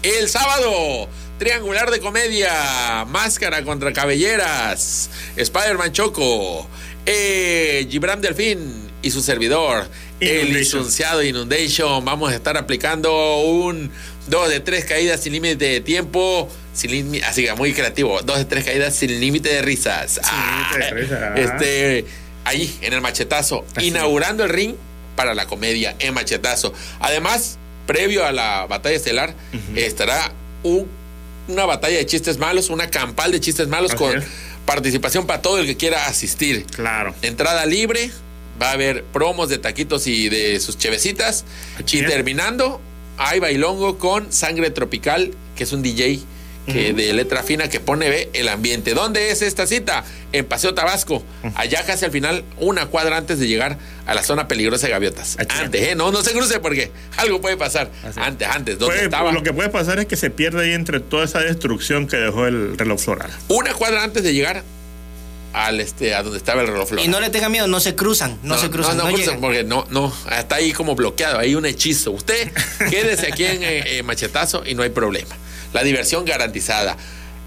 [0.02, 6.68] El sábado, triangular de comedia, máscara contra cabelleras, Spider-Man Choco,
[7.06, 9.88] eh, Gibran Delfín y su servidor,
[10.20, 12.04] el licenciado Inundation.
[12.04, 13.90] Vamos a estar aplicando un
[14.26, 16.48] dos de tres caídas sin límite de tiempo.
[16.74, 18.20] Sin así que muy creativo.
[18.22, 20.20] Dos de tres caídas sin límite de risas.
[20.24, 21.38] Ah, límite de risas.
[21.38, 22.04] Este,
[22.44, 23.86] ahí, en el machetazo, Así.
[23.88, 24.74] inaugurando el ring
[25.16, 26.72] para la comedia en machetazo.
[27.00, 29.34] Además, previo a la batalla estelar,
[29.74, 30.86] estará un-
[31.48, 34.24] una batalla de chistes malos, una campal de chistes malos Así con es.
[34.66, 36.64] participación para todo el que quiera asistir.
[36.66, 37.14] Claro.
[37.22, 38.10] Entrada libre,
[38.60, 41.44] va a haber promos de taquitos y de sus chevecitas.
[41.82, 42.80] Así y terminando,
[43.16, 46.20] hay bailongo con Sangre Tropical, que es un DJ
[46.66, 48.92] que de letra fina que pone ve, el ambiente.
[48.92, 50.04] ¿Dónde es esta cita?
[50.32, 51.24] En Paseo Tabasco.
[51.54, 55.36] Allá casi al final, una cuadra antes de llegar a la zona peligrosa de Gaviotas.
[55.38, 55.56] Aquí.
[55.58, 55.94] Antes, ¿eh?
[55.94, 57.90] No, no se cruce porque algo puede pasar.
[58.16, 59.32] Antes, antes, ¿dónde Puede- estaba?
[59.32, 62.46] lo que puede pasar es que se pierde ahí entre toda esa destrucción que dejó
[62.46, 63.30] el reloj floral.
[63.48, 64.62] Una cuadra antes de llegar
[65.52, 66.88] al este a donde estaba el reloj.
[67.02, 68.96] Y no le tenga miedo, no se cruzan, no, se cruzan.
[68.96, 69.40] No, No, no, llegan.
[69.40, 72.10] porque no, no, está ahí como bloqueado, hay un hechizo.
[72.12, 72.52] Usted
[72.90, 75.34] quédese aquí en eh, eh, Machetazo y no hay problema.
[75.72, 76.96] La diversión garantizada.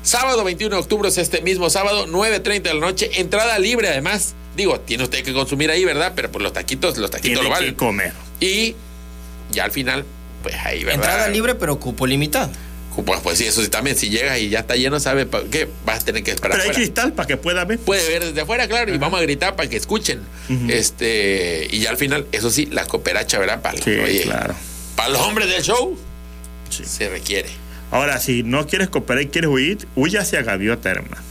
[0.04, 4.34] Sábado 21 de octubre es este mismo sábado, 9.30 de la noche, entrada libre además.
[4.56, 6.14] Digo, tiene usted que consumir ahí, ¿verdad?
[6.16, 7.76] Pero pues los taquitos, los taquitos Tiene lo que valen.
[7.76, 8.14] comer.
[8.40, 8.76] Y
[9.52, 10.04] ya al final,
[10.42, 10.96] pues ahí, ¿verdad?
[10.96, 12.52] Entrada libre, pero cupo limitado.
[13.06, 15.70] Pues, pues sí, eso sí también, si llegas y ya está lleno, ¿sabe pa- qué?
[15.86, 16.84] Vas a tener que esperar Pero hay afuera.
[16.86, 17.80] cristal para que pueda ver.
[17.80, 20.22] Puede ver desde afuera, claro, y vamos a gritar para que escuchen.
[20.68, 23.62] Este, y ya al final, eso sí, la cooperacha, ¿verdad?
[23.62, 24.54] Para, Sí, claro.
[24.96, 25.98] para los hombres del show,
[26.70, 26.84] Sí.
[26.86, 27.50] se requiere.
[27.92, 31.22] Ahora, si no quieres cooperar y quieres huir, huye hacia Gaviota, hermano.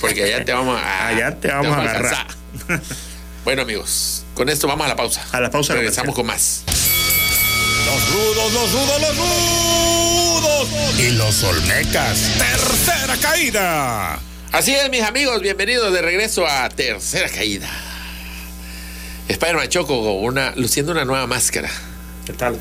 [0.00, 1.08] Porque allá te vamos a.
[1.08, 2.26] Allá te vamos a agarrar.
[3.44, 5.24] bueno, amigos, con esto vamos a la pausa.
[5.32, 6.64] A la pausa Regresamos con más.
[7.86, 10.25] Los rudos, los rudos, los rudos.
[10.98, 12.30] Y los olmecas.
[12.36, 14.18] Tercera caída.
[14.52, 17.68] Así es, mis amigos, bienvenidos de regreso a Tercera Caída.
[19.28, 21.70] Spider-Man Choco una, luciendo una nueva máscara.
[22.26, 22.58] ¿Qué tal?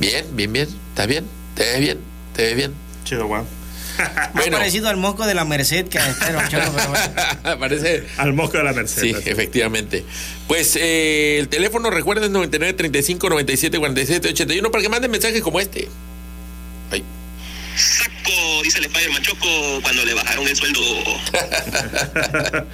[0.00, 0.68] Bien, bien, bien.
[0.90, 1.24] ¿Estás bien?
[1.54, 1.98] ¿Te ves bien?
[2.34, 2.74] ¿Te ves bien?
[3.04, 3.44] Chido, Juan.
[3.98, 4.58] Más Bueno.
[4.58, 7.58] parecido al mosco de la Merced que a Esteban Choco, pero bueno.
[7.60, 8.04] Parece.
[8.16, 9.02] Al mosco de la Merced.
[9.02, 9.30] Sí, así.
[9.30, 10.04] efectivamente.
[10.48, 15.40] Pues eh, el teléfono, recuerden, es 99 35 97 47 81 para que manden mensajes
[15.42, 15.88] como este.
[16.92, 17.04] Ay.
[17.76, 20.80] Saco, dice el Spider-Man Choco cuando le bajaron el sueldo.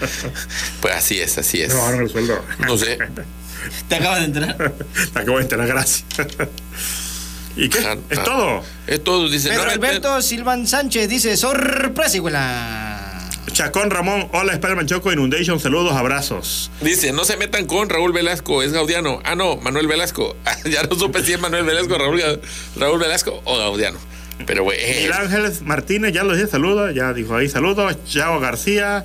[0.81, 1.69] Pues así es, así es.
[1.71, 2.45] Me bajaron el sueldo.
[2.59, 2.99] No sé.
[3.89, 4.57] Te acabas de entrar.
[5.13, 6.05] Te acabo de enterar, gracias.
[7.57, 7.79] ¿Y qué?
[7.81, 8.63] Ah, ¿Es todo?
[8.87, 9.49] Es todo, dice.
[9.49, 12.98] Pedro no, Alberto Silvan Sánchez dice, sorpresa, iguala.
[13.53, 16.71] Chacón Ramón, hola Spider-Man Choco Inundation, saludos, abrazos.
[16.81, 19.21] Dice, no se metan con Raúl Velasco, es Gaudiano.
[19.25, 20.37] Ah, no, Manuel Velasco.
[20.65, 22.23] ya no supe si es Manuel Velasco, Raúl,
[22.77, 23.99] Raúl Velasco o Gaudiano.
[24.47, 24.79] Pero, güey.
[24.81, 27.97] eh, Miguel Ángel Martínez, ya lo dije, saludos, ya dijo ahí saludos.
[28.05, 29.05] Chao García,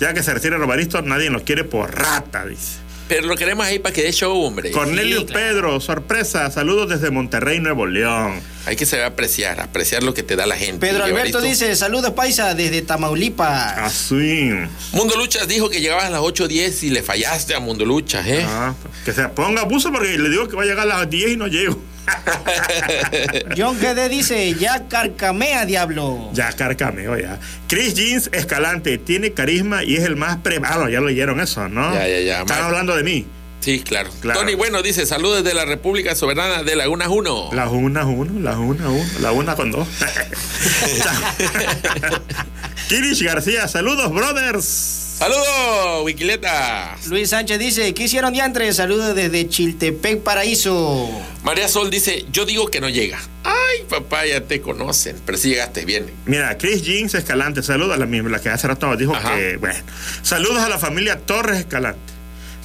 [0.00, 2.83] ya que se retira Robaristo, nadie nos quiere por rata, dice.
[3.08, 4.70] Pero lo queremos ahí para que dé show, hombre.
[4.70, 5.46] Cornelio claro.
[5.46, 8.40] Pedro, sorpresa, saludos desde Monterrey, Nuevo León.
[8.66, 10.86] Hay que saber apreciar, apreciar lo que te da la gente.
[10.86, 13.78] Pedro Alberto dice, saludos paisa desde Tamaulipas.
[13.78, 14.50] Así.
[14.92, 18.44] Mundo Luchas dijo que llegabas a las 8.10 y le fallaste a Mundo Luchas, ¿eh?
[18.48, 21.32] Ah, que se ponga abuso porque le digo que va a llegar a las 10
[21.32, 21.78] y no llego.
[23.56, 26.30] John GD dice, ya carcamea, diablo.
[26.32, 27.38] Ya carcameo, ya.
[27.68, 30.60] Chris Jeans Escalante tiene carisma y es el más pre.
[30.64, 31.92] Ah, no, ya lo leyeron eso, ¿no?
[31.94, 32.40] Ya, ya, ya.
[32.40, 33.26] Están hablando de mí.
[33.60, 34.10] Sí, claro.
[34.20, 34.40] Claro.
[34.40, 37.50] Tony Bueno dice, saludos de la República Soberana de Lagunas 1.
[37.54, 39.88] La una, uno, la una, uno, la una con dos.
[42.88, 45.03] Kirish García, saludos, brothers.
[45.16, 46.96] Saludos, Wikileta.
[47.06, 48.74] Luis Sánchez dice, ¿qué hicieron diantres?
[48.74, 51.08] Saludos desde Chiltepec, Paraíso.
[51.44, 53.20] María Sol dice, yo digo que no llega.
[53.44, 56.10] Ay, papá, ya te conocen, pero sí llegaste bien.
[56.26, 59.36] Mira, Chris Jeans Escalante, saludos a la misma, la que hace rato nos dijo Ajá.
[59.36, 59.78] que, bueno,
[60.22, 62.00] saludos a la familia Torres Escalante,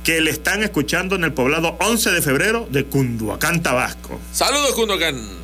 [0.03, 4.19] que le están escuchando en el poblado 11 de febrero de Cunduacán, Tabasco.
[4.33, 5.38] Saludos, Kundokan.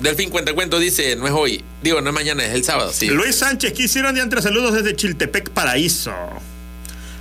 [0.00, 1.64] Delfín Cuentacuento dice, no es hoy.
[1.82, 3.08] Digo, no es mañana, es el sábado, sí.
[3.08, 4.44] Luis Sánchez, ¿qué hicieron diantres?
[4.44, 6.12] Saludos desde Chiltepec, Paraíso.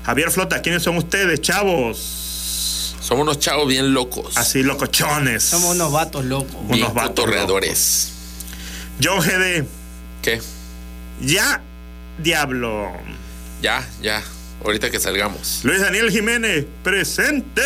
[0.06, 2.96] Javier Flota, ¿quiénes son ustedes, chavos?
[3.00, 4.36] Somos unos chavos bien locos.
[4.38, 5.44] Así, locochones.
[5.44, 6.56] Somos unos vatos locos.
[6.68, 8.12] bien unos vatos cotorreadores.
[9.04, 9.66] John GD,
[10.22, 10.42] ¿Qué?
[11.22, 11.62] ya,
[12.18, 12.92] diablo.
[13.62, 14.24] Ya, ya.
[14.64, 15.62] Ahorita que salgamos.
[15.64, 17.62] Luis Daniel Jiménez, presente.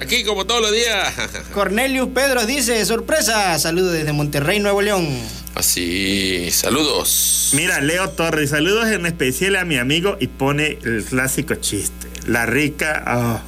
[0.00, 1.14] Aquí como todos los días.
[1.52, 5.06] Cornelius Pedro dice, sorpresa, saludos desde Monterrey, Nuevo León.
[5.54, 7.50] Así, saludos.
[7.54, 12.07] Mira, Leo Torres, saludos en especial a mi amigo y pone el clásico chiste.
[12.28, 13.02] La rica.
[13.06, 13.40] oh,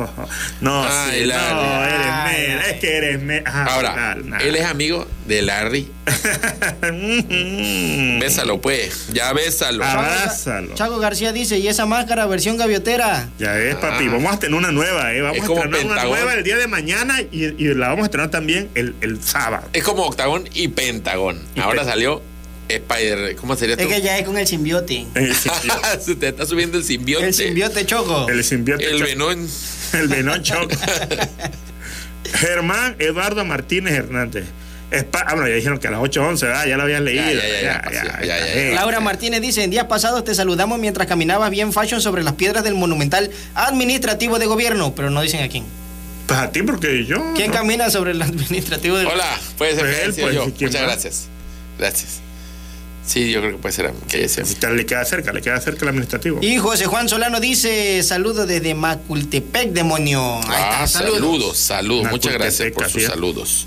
[0.62, 3.42] no, Ay, sí, la- no, eres Ay, me, es que eres me.
[3.46, 5.88] ah, Ahora, él es amigo de Larry.
[8.20, 9.08] Bésalo, pues.
[9.12, 9.84] Ya bésalo.
[9.84, 9.92] Ah.
[9.92, 10.74] Abrázalo.
[10.74, 13.28] Chaco García dice, ¿y esa máscara versión gaviotera?
[13.38, 14.12] Ya ves, papi, Ah.
[14.12, 15.22] vamos a tener una nueva, ¿eh?
[15.22, 18.02] Vamos Es a como estrenar una nueva el día de mañana y, y la vamos
[18.02, 19.68] a estrenar también el, el sábado.
[19.72, 21.40] Es como Octagón y Pentagón.
[21.54, 22.22] Y Ahora salió
[22.76, 23.36] Spider.
[23.36, 23.88] ¿Cómo sería Es tú?
[23.88, 25.06] que ya es con el simbiote.
[25.14, 27.28] El, simbio- Se te está subiendo el simbionte.
[27.28, 28.28] El simbiote Choco.
[28.28, 29.48] el simbionte El venón.
[29.92, 30.68] El venón choco.
[32.32, 34.44] Germán Eduardo Martínez Hernández.
[34.90, 36.66] Espa- ah, bueno, ya dijeron que a las 8.11, ¿verdad?
[36.66, 37.22] Ya lo habían leído.
[38.74, 42.64] Laura Martínez dice, en días pasados te saludamos mientras caminabas bien fashion sobre las piedras
[42.64, 45.64] del monumental administrativo de gobierno, pero no dicen a quién.
[46.26, 47.32] Pues a ti, porque yo.
[47.34, 47.54] ¿Quién no.
[47.56, 49.26] camina sobre el administrativo de Hola,
[49.58, 50.48] puede ser Pues él, pues, yo.
[50.48, 50.90] ¿y quién Muchas más?
[50.92, 51.28] gracias.
[51.78, 52.20] Gracias.
[53.10, 54.70] Sí, yo creo que puede ser que haya sido.
[54.70, 56.38] Le queda cerca, le queda cerca el administrativo.
[56.42, 60.36] Y José Juan Solano dice, saludos desde Macultepec, demonio.
[60.36, 62.02] Ahí Ah, está, saludos, saludos.
[62.02, 63.66] Una Muchas gracias por sus saludos.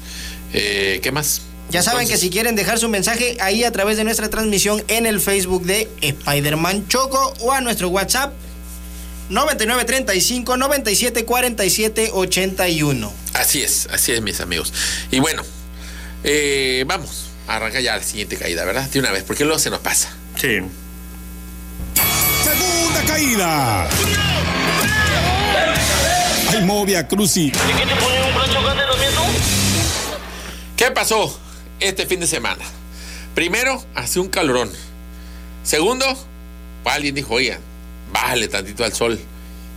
[0.53, 1.41] Eh, ¿Qué más?
[1.71, 5.05] Ya saben que si quieren dejar su mensaje ahí a través de nuestra transmisión en
[5.05, 8.31] el Facebook de Spider-Man Choco o a nuestro WhatsApp
[9.29, 13.13] 9935 97 47 81.
[13.33, 14.71] Así es, así es, mis amigos.
[15.11, 15.43] Y bueno,
[16.23, 18.89] eh, vamos a arrancar ya la siguiente caída, ¿verdad?
[18.89, 20.09] De una vez, porque luego se nos pasa.
[20.35, 20.59] Sí.
[22.43, 23.89] Segunda caída.
[26.49, 27.51] Ay, Movia Cruci.
[30.77, 31.39] ¿Qué pasó
[31.79, 32.63] este fin de semana?
[33.35, 34.71] Primero, hace un calorón.
[35.63, 36.05] Segundo,
[36.83, 37.59] pues alguien dijo, oiga,
[38.11, 39.19] bájale tantito al sol.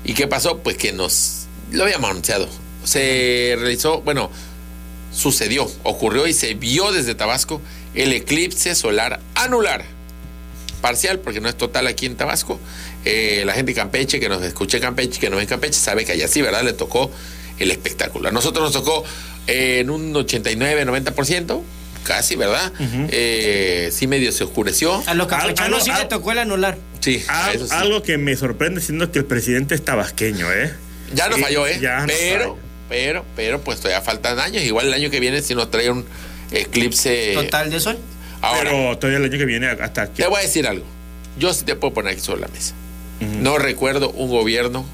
[0.04, 0.58] ¿Y qué pasó?
[0.58, 2.48] Pues que nos lo habíamos anunciado.
[2.84, 4.30] Se realizó, bueno,
[5.16, 7.62] sucedió, ocurrió y se vio desde Tabasco
[7.94, 9.84] el eclipse solar anular.
[10.82, 12.60] Parcial, porque no es total aquí en Tabasco.
[13.04, 15.74] Eh, la gente de Campeche, que nos escucha en Campeche, que nos ve en Campeche,
[15.78, 16.62] sabe que allá sí, ¿verdad?
[16.62, 17.10] Le tocó
[17.58, 18.28] el espectáculo.
[18.28, 19.02] A nosotros nos tocó
[19.46, 21.62] eh, en un 89-90%,
[22.04, 22.72] casi, ¿verdad?
[23.10, 25.02] Eh, sí medio se oscureció.
[25.06, 26.76] A los campechanos sí le tocó el anular.
[27.00, 27.72] Sí, Al- eso sí.
[27.74, 30.72] Algo que me sorprende siendo que el presidente es tabasqueño, ¿eh?
[31.14, 31.78] Ya no falló, ¿eh?
[31.80, 32.56] ya no pero, falló.
[32.88, 34.62] Pero, pero, pues todavía faltan años.
[34.62, 36.04] Igual el año que viene si nos trae un
[36.50, 37.32] eclipse.
[37.34, 37.98] Total de sol.
[38.42, 40.22] Ahora, Pero todavía el año que viene hasta aquí.
[40.22, 40.84] te voy a decir algo.
[41.38, 42.74] Yo sí te puedo poner aquí sobre la mesa.
[43.20, 44.84] No recuerdo un gobierno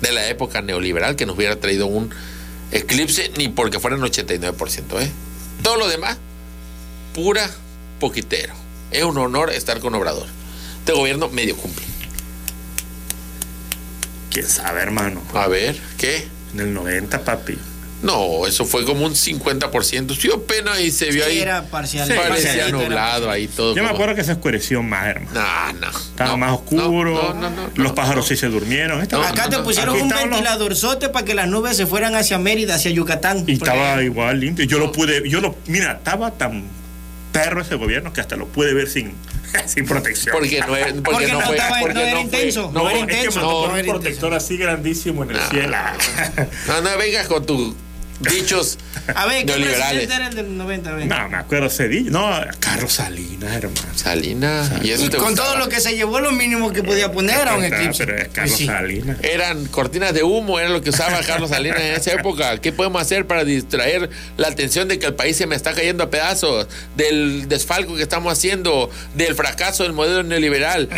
[0.00, 2.10] de la época neoliberal que nos hubiera traído un
[2.72, 5.10] eclipse ni porque fueran 89%, ¿eh?
[5.62, 6.16] Todo lo demás,
[7.14, 7.48] pura
[8.00, 8.54] poquitero.
[8.90, 10.26] Es un honor estar con Obrador.
[10.80, 11.84] Este gobierno medio cumple.
[14.30, 15.22] ¿Quién sabe, hermano?
[15.34, 16.26] A ver, ¿qué?
[16.54, 17.58] En el 90, papi.
[18.02, 20.16] No, eso fue como un 50%.
[20.16, 21.38] Sí, apenas y se vio Sí, ahí.
[21.38, 22.12] era parcial.
[22.12, 23.76] Parecía era nublado ahí todo.
[23.76, 25.30] Yo me acuerdo que se oscureció más, hermano.
[25.32, 25.88] No, no.
[25.98, 27.32] Estaba no, más oscuro.
[27.32, 28.28] No, no, no, no, los pájaros no.
[28.28, 29.00] sí se durmieron.
[29.02, 32.16] Estaba- Acá te no, pusieron un estaban los- ventiladorzote para que las nubes se fueran
[32.16, 33.44] hacia Mérida, hacia Yucatán.
[33.46, 34.64] Y estaba igual limpio.
[34.64, 36.64] Yo lo pude, yo lo, mira, estaba tan
[37.30, 39.12] perro ese gobierno que hasta lo pude ver sin,
[39.66, 40.34] sin protección.
[40.36, 41.56] Porque no, porque Porque no no fue.
[41.56, 43.86] estaba- porque no era fue- intenso, no, no era es que intenso, mandó no, un
[43.86, 45.48] protector así grandísimo en el No.
[45.50, 45.76] cielo.
[46.68, 47.74] No, no vengas con tus
[48.30, 48.78] dichos
[49.14, 50.06] A ver, ¿qué neoliberales.
[50.06, 50.90] presidente era el del 90?
[50.90, 51.06] A ver.
[51.06, 52.10] no, me acuerdo Cedillo.
[52.10, 53.80] No, Carlos Salinas, hermano.
[53.96, 54.70] Salinas.
[54.82, 55.48] Y eso te con gustaba.
[55.50, 58.02] todo lo que se llevó, lo mínimo que podía poner a un Pero eclipse.
[58.04, 58.66] es Carlos Pues sí.
[58.66, 59.16] Salinas.
[59.22, 62.58] Eran cortinas de humo, era lo que usaba Carlos Salinas en esa época.
[62.58, 66.04] ¿Qué podemos hacer para distraer la atención de que el país se me está cayendo
[66.04, 66.66] a pedazos?
[66.96, 70.88] Del desfalco que estamos haciendo, del fracaso del modelo neoliberal.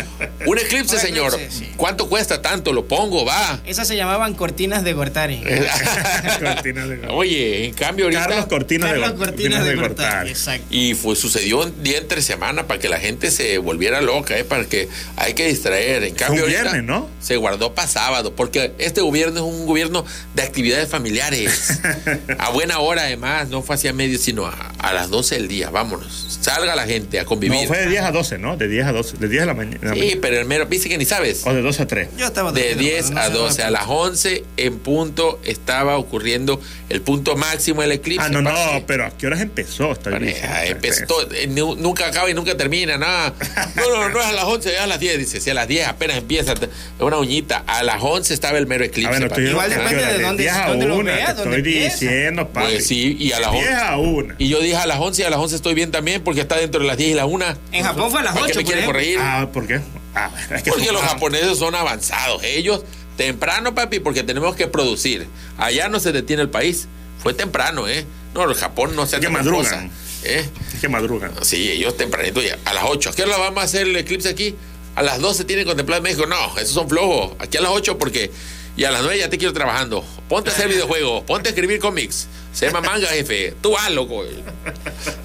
[0.45, 1.37] Un eclipse, señor.
[1.49, 1.71] sí.
[1.77, 2.71] ¿Cuánto cuesta tanto?
[2.73, 3.59] Lo pongo, va.
[3.65, 5.43] Esas se llamaban cortinas de Gortari.
[6.39, 8.27] Cortinas de- Oye, en cambio ahorita...
[8.27, 9.95] Carlos Cortinas de, Carlos Gor- Cortinas de Gortari.
[10.09, 10.29] Gortari.
[10.31, 10.65] Exacto.
[10.69, 14.43] Y fue, sucedió un día entre semana para que la gente se volviera loca, ¿eh?
[14.43, 16.03] para que hay que distraer.
[16.03, 17.09] En cambio, un ahorita viernes, ¿no?
[17.19, 21.79] se guardó para sábado, porque este gobierno es un gobierno de actividades familiares.
[22.37, 25.69] a buena hora, además, no fue hacia medio, sino a, a las 12 del día.
[25.69, 27.61] Vámonos, salga la gente a convivir.
[27.61, 28.57] No, fue de 10 a 12, ¿no?
[28.57, 29.17] De 10 a 12.
[29.17, 29.93] De 10 a la mañana.
[29.93, 31.41] Sí, pero el mero, dice que ni sabes.
[31.45, 32.09] O de 12 a 3.
[32.17, 35.97] Yo estaba De tranquilo, 10 no a se 12, a las 11 en punto estaba
[35.97, 36.59] ocurriendo
[36.89, 38.25] el punto máximo del eclipse.
[38.25, 38.83] Ah, no, no, parce.
[38.87, 39.91] pero ¿a qué horas empezó?
[39.91, 43.33] Estoy Pareja, empezó todo, eh, nu- nunca acaba y nunca termina, nada.
[43.75, 45.39] No, no, no es a las 11, es a las 10, dice.
[45.41, 46.59] Si a las 10 apenas empieza, es
[46.99, 47.63] una uñita.
[47.67, 49.13] A las 11 estaba el mero eclipse.
[49.15, 50.13] Ah, bueno, Igual ¿a qué depende hora?
[50.17, 51.99] de dónde- 10 a dónde lo 1, veas, te dónde estoy empieza.
[52.05, 52.67] diciendo, papi.
[52.73, 54.35] Pues sí, y a las 10 a 1.
[54.37, 56.55] Y yo dije a las 11 y a las 11 estoy bien también porque está
[56.57, 57.45] dentro de las 10 y la 1.
[57.71, 58.59] En Japón fue a las ¿Por qué 8.
[58.59, 59.17] me por quieren corregir?
[59.21, 59.81] Ah, ¿por qué?
[60.13, 62.41] Ah, es que Porque los ah, japoneses son avanzados.
[62.43, 62.83] Ellos,
[63.17, 65.27] temprano, papi, porque tenemos que producir.
[65.57, 66.87] Allá no se detiene el país.
[67.21, 68.05] Fue temprano, ¿eh?
[68.33, 69.89] No, el Japón no se con madrugan.
[70.23, 70.47] ¿eh?
[70.73, 71.31] Es que madrugan.
[71.41, 72.57] Sí, ellos tempranito ya.
[72.65, 73.09] A las 8.
[73.09, 74.55] ¿A qué hora vamos a hacer el eclipse aquí?
[74.95, 76.27] A las 12 tienen contemplado en México.
[76.27, 77.35] No, esos son flojos.
[77.39, 78.31] Aquí a las 8 porque...
[78.77, 80.05] Y a las 9 ya te quiero trabajando.
[80.27, 81.23] Ponte a hacer videojuegos.
[81.23, 82.27] Ponte a escribir cómics.
[82.51, 83.53] Se llama manga, jefe.
[83.61, 84.25] Tú haz, loco.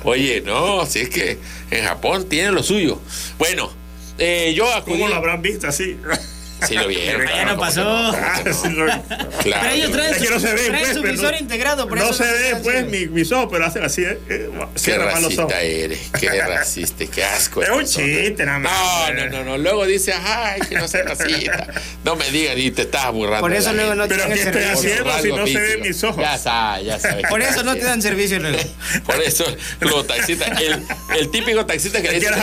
[0.04, 1.38] Oye, no, si es que
[1.70, 3.00] en Japón tienen lo suyo.
[3.38, 3.70] Bueno,
[4.18, 4.98] eh, yo acudí...
[4.98, 5.96] ¿Cómo lo habrán visto así?
[6.66, 7.22] Sí lo vieron.
[7.22, 7.84] Ya claro, no ¿cómo pasó.
[7.84, 8.10] no?
[8.12, 8.40] Ah,
[9.42, 9.62] Claro.
[9.62, 11.88] Pero ellos traen su, no se ve, traen pues, su pero visor no- integrado.
[11.88, 14.18] Por no eso se ve, pues, mi, mis ojos, pero hacen así, ¿eh?
[14.28, 14.50] eh
[14.84, 17.62] Qué racista eres, qué racista, qué asco.
[17.62, 18.72] Es un chiste, nada más.
[19.14, 19.58] No, no, no, no.
[19.58, 21.66] Luego dice, ay, que no sea racista.
[22.04, 23.40] No me digas, ni te estás burlando.
[23.40, 25.08] Por eso luego no te Pero dan ¿qué el estoy servicio.
[25.10, 26.22] haciendo si no se ven mis ojos?
[26.22, 27.26] Ya sabes, ya sabes.
[27.28, 28.58] Por qué eso no te dan servicio luego.
[29.06, 29.44] Por eso,
[29.80, 30.82] los taxistas, el,
[31.18, 32.34] el típico taxista que le dicen.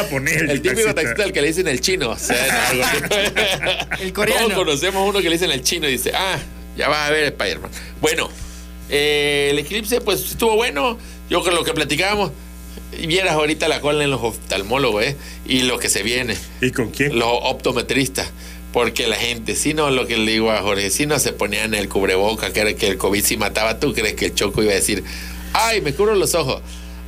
[0.50, 1.24] el típico taxista.
[1.24, 2.10] al que le dicen el chino.
[2.10, 2.84] O sea, no, algo
[3.92, 4.07] así.
[4.08, 4.48] El coreano.
[4.48, 6.40] Todos conocemos uno que le dicen el chino y dice, ah,
[6.78, 7.72] ya vas a ver Spider-Man.
[8.02, 8.30] Bueno,
[8.90, 10.98] eh, el eclipse, pues estuvo bueno.
[11.30, 12.32] Yo con lo que platicábamos,
[13.06, 15.18] vieras ahorita la cola en los oftalmólogos, ¿eh?
[15.46, 17.18] Y lo que se viene, ¿Y con quién?
[17.20, 18.32] los optometristas.
[18.74, 21.74] Porque la gente, si no, lo que le digo a Jorge, si no se ponían
[21.74, 24.72] el cubreboca, que era que el COVID sí mataba, ¿tú crees que el Choco iba
[24.72, 25.04] a decir,
[25.54, 26.62] ay, me cubro los ojos?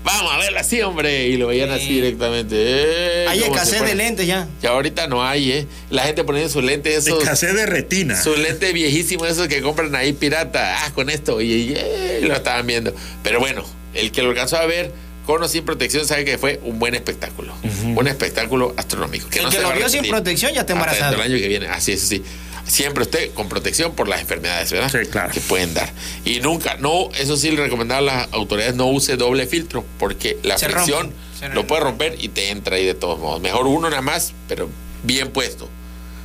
[0.03, 1.27] Vamos a verla así, hombre.
[1.27, 1.93] Y lo veían así Sí.
[1.95, 2.55] directamente.
[2.57, 4.47] eh, Hay escasez de lentes ya.
[4.63, 5.67] Y ahorita no hay, ¿eh?
[5.89, 7.21] La gente poniendo sus lentes, esos.
[7.21, 8.21] Escasez de retina.
[8.21, 10.85] Sus lentes viejísimos, esos que compran ahí pirata.
[10.85, 11.41] Ah, con esto.
[11.41, 12.93] Y, y, eh, lo estaban viendo.
[13.23, 14.91] Pero bueno, el que lo alcanzó a ver
[15.25, 17.53] con o sin protección sabe que fue un buen espectáculo.
[17.95, 19.27] Un espectáculo astronómico.
[19.33, 21.11] El no que se lo vio sin protección ya está embarazado.
[21.11, 21.67] del año que viene.
[21.67, 22.23] Así es, sí.
[22.69, 24.91] Siempre usted con protección por las enfermedades, ¿verdad?
[24.91, 25.33] Sí, claro.
[25.33, 25.91] Que pueden dar.
[26.23, 30.37] Y nunca, no, eso sí le recomendaba a las autoridades, no use doble filtro, porque
[30.43, 31.55] la Se fricción rompe.
[31.55, 33.41] Lo puede romper y te entra ahí de todos modos.
[33.41, 34.69] Mejor uno nada más, pero
[35.03, 35.67] bien puesto.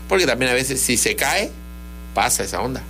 [0.08, 1.50] Porque también a veces si se cae,
[2.14, 2.82] pasa esa onda.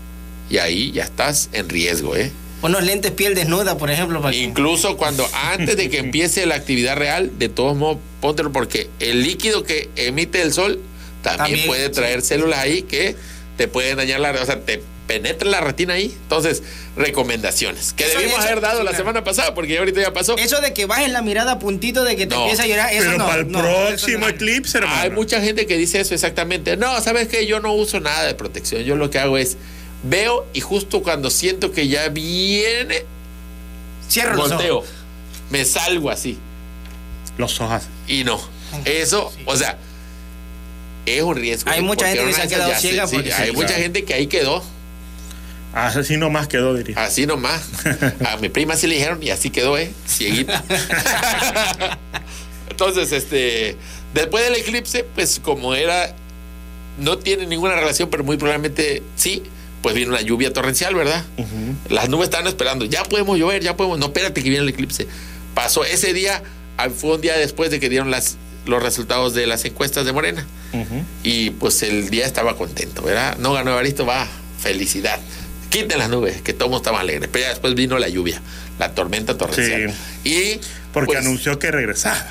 [0.51, 2.33] Y ahí ya estás en riesgo, ¿eh?
[2.63, 4.21] Unos lentes piel desnuda, por ejemplo.
[4.23, 8.51] Para que- Incluso cuando antes de que empiece la actividad real, de todos modos, póntelo
[8.53, 10.81] porque el líquido que emite el sol
[11.23, 11.93] también, También, puede sí.
[11.93, 13.17] traer células ahí que
[13.57, 16.07] te pueden dañar la, o sea, te penetra la retina ahí.
[16.23, 16.63] Entonces,
[16.97, 19.05] recomendaciones que Eso- debimos eso- haber dado sí, la claro.
[19.05, 20.37] semana pasada, porque ahorita ya pasó.
[20.39, 22.43] Eso de que bajes la mirada a puntito de que te No.
[22.43, 23.27] empieza a llorar, eso Pero no.
[23.27, 24.29] para el no, próximo no.
[24.29, 25.01] eclipse, hermano.
[25.03, 26.77] Hay mucha gente que dice eso exactamente.
[26.77, 27.47] No, ¿sabes qué?
[27.47, 28.83] Yo no uso nada de protección.
[28.83, 29.57] Yo lo que hago es
[30.03, 33.05] veo y justo cuando siento que ya viene,
[34.09, 34.79] Cierra los volteo.
[34.79, 34.89] ojos.
[35.51, 36.39] Me salgo así.
[37.39, 37.83] Los ojos.
[38.09, 38.41] Y no.
[38.85, 39.79] Eso, o sea,
[41.07, 41.71] es un riesgo.
[41.71, 43.83] Hay mucha gente que se ha quedado ya ciega sí, porque hay sí, mucha claro.
[43.83, 44.63] gente que ahí quedó.
[45.75, 47.03] Así nomás quedó, diría.
[47.03, 47.69] Así nomás.
[48.27, 49.93] A mi prima sí le dijeron y así quedó, ¿eh?
[50.09, 50.65] Cieguita.
[52.71, 53.77] Entonces, este.
[54.15, 56.15] Después del eclipse, pues como era.
[56.99, 59.43] No tiene ninguna relación, pero muy probablemente sí.
[59.83, 61.25] Pues vino una lluvia torrencial, ¿verdad?
[61.91, 62.85] Las nubes estaban esperando.
[62.87, 63.99] Ya podemos llover, ya podemos.
[63.99, 65.07] No, espérate que viene el eclipse.
[65.55, 66.43] Pasó ese día,
[66.79, 68.37] ah, fue un día después de que dieron las,
[68.67, 70.47] los resultados de las encuestas de Morena.
[71.23, 73.37] Y pues el día estaba contento, ¿verdad?
[73.39, 74.27] No ganó Evaristo, va,
[74.61, 75.21] felicidad.
[75.71, 77.29] Quiten las nubes, que todo estaba alegre.
[77.29, 78.41] Pero ya después vino la lluvia,
[78.79, 79.95] la tormenta torrencial.
[80.25, 80.61] Y
[80.93, 82.27] Porque pues, anunció que regresaba.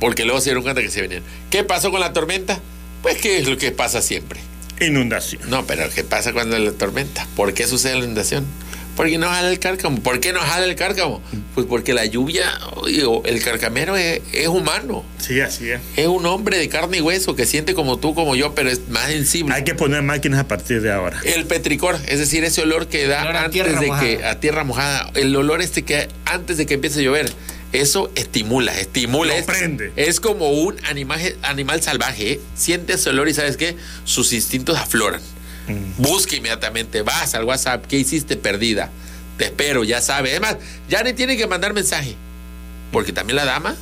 [0.00, 1.22] porque luego se dieron cuenta que se venían.
[1.50, 2.60] ¿Qué pasó con la tormenta?
[3.02, 4.40] Pues que es lo que pasa siempre.
[4.80, 5.42] Inundación.
[5.48, 7.26] No, pero ¿qué pasa cuando hay la tormenta?
[7.36, 8.44] ¿Por qué sucede la inundación?
[8.96, 10.00] Porque no jala el cárcamo.
[10.00, 11.22] ¿Por qué no jala el cárcamo?
[11.54, 12.52] Pues porque la lluvia,
[12.86, 15.04] digo, el carcamero es, es humano.
[15.18, 15.80] Sí, así es.
[15.96, 18.88] Es un hombre de carne y hueso que siente como tú, como yo, pero es
[18.88, 19.54] más sensible.
[19.54, 21.20] Hay que poner máquinas a partir de ahora.
[21.24, 24.02] El petricor, es decir, ese olor que da Olor antes tierra de mojada.
[24.06, 27.32] que a tierra mojada, el olor este que antes de que empiece a llover,
[27.72, 29.32] eso estimula, estimula.
[29.32, 29.92] Lo es, prende.
[29.96, 32.40] es como un animal, animal salvaje, ¿eh?
[32.54, 35.22] siente ese olor y sabes qué, sus instintos afloran.
[35.68, 36.02] Mm.
[36.02, 38.90] Busca inmediatamente, vas al WhatsApp, ¿qué hiciste perdida?
[39.38, 40.30] Te espero, ya sabe.
[40.30, 40.56] Además,
[40.88, 42.16] ya ni tiene que mandar mensaje,
[42.92, 43.76] porque también la dama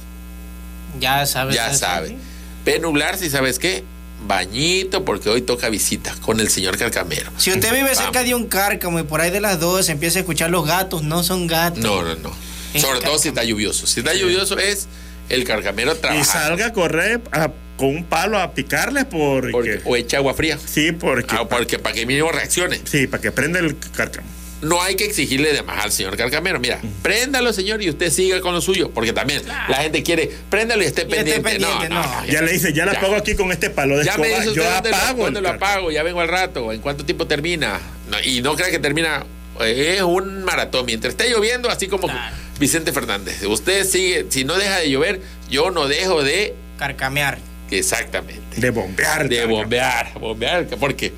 [1.01, 1.55] Ya sabes.
[1.57, 2.09] ya sabe.
[2.09, 2.17] ¿sí?
[2.65, 3.83] Ve nublarse y sabes qué,
[4.27, 7.31] bañito, porque hoy toca visita con el señor Carcamero.
[7.39, 10.21] Si usted vive cerca de un cárcamo y por ahí de las dos empieza a
[10.21, 11.79] escuchar los gatos, no son gatos.
[11.83, 12.31] No, no, no.
[12.75, 13.87] Es Sobre todo si está lluvioso.
[13.87, 14.87] Si está lluvioso es
[15.29, 16.33] el carcamero Y trabajando.
[16.33, 17.51] salga a correr a-
[17.81, 19.51] con un palo a picarle porque.
[19.51, 20.59] Porque- o echa agua fría.
[20.65, 21.35] Sí, porque.
[21.37, 22.81] Ah, porque para que mínimo reaccione.
[22.85, 24.29] Sí, para que prenda el cárcamo.
[24.63, 26.61] No hay que exigirle de más al señor Carcamero.
[26.61, 28.91] Mira, préndalo, señor, y usted siga con lo suyo.
[28.91, 31.59] Porque también la gente quiere, préndalo y esté Y esté pendiente.
[31.61, 32.27] no, no, no.
[32.27, 33.01] Ya le dice, ya la Ya.
[33.01, 35.19] pongo aquí con este palo de Ya me dice Yo usted dónde lo- apago.
[35.19, 36.73] cuándo lo apago, ya vengo al rato.
[36.75, 37.81] ¿En cuánto tiempo termina?
[38.11, 39.25] No, y no crea que termina.
[39.65, 40.85] Es un maratón.
[40.85, 42.37] Mientras esté lloviendo, así como Claro.
[42.59, 43.43] Vicente Fernández.
[43.47, 46.55] Usted sigue, si no deja de llover, yo no dejo de.
[46.79, 47.39] Carcamear.
[47.71, 48.61] Exactamente.
[48.61, 49.29] De bombear.
[49.29, 50.67] De bombear, bombear.
[50.79, 51.13] Porque,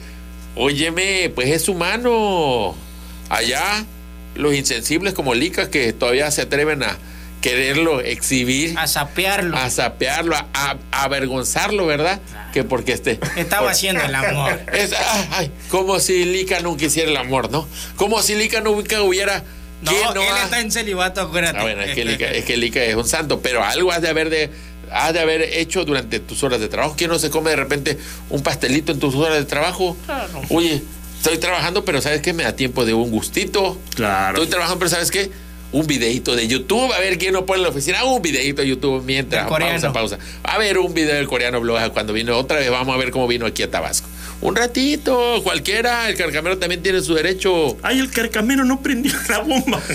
[0.55, 2.75] óyeme, pues es humano.
[3.29, 3.85] Allá,
[4.35, 6.99] los insensibles como Lica que todavía se atreven a
[7.41, 9.57] quererlo exhibir, A sapearlo.
[9.57, 12.21] a sapearlo, a, a- a avergonzarlo, ¿verdad?
[12.53, 13.19] Que porque este.
[13.37, 14.61] Estaba por- haciendo el amor.
[14.73, 17.67] Es, ah, ay, como si Lica nunca hiciera el amor, ¿no?
[17.97, 19.43] Como si Lica nunca hubiera.
[19.81, 21.59] No, ¿quién no él ha- está en celibato, acuérdate.
[21.59, 24.09] Ah, bueno, es que, Lica, es que Lica es un santo, pero algo has de
[24.09, 24.49] haber de
[24.93, 26.95] has de haber hecho durante tus horas de trabajo.
[26.97, 27.99] ¿Quién no se come de repente
[28.31, 29.97] un pastelito en tus horas de trabajo?
[30.07, 30.41] Claro.
[30.51, 30.83] Oye,
[31.17, 32.33] estoy trabajando, pero ¿sabes qué?
[32.33, 33.79] Me da tiempo de un gustito.
[33.95, 34.39] Claro.
[34.39, 35.31] Estoy trabajando, pero ¿sabes qué?
[35.73, 38.05] Un videito de YouTube, a ver quién no pone en la oficina.
[38.05, 39.49] Un videito de YouTube mientras.
[39.49, 40.19] Pausa, pausa.
[40.43, 42.37] A ver un video del coreano blog cuando vino.
[42.37, 44.09] Otra vez vamos a ver cómo vino aquí a Tabasco.
[44.43, 46.09] Un ratito, cualquiera.
[46.11, 47.79] El carcamero también tiene su derecho.
[47.83, 49.81] Ay, el carcamero no prendió la bomba.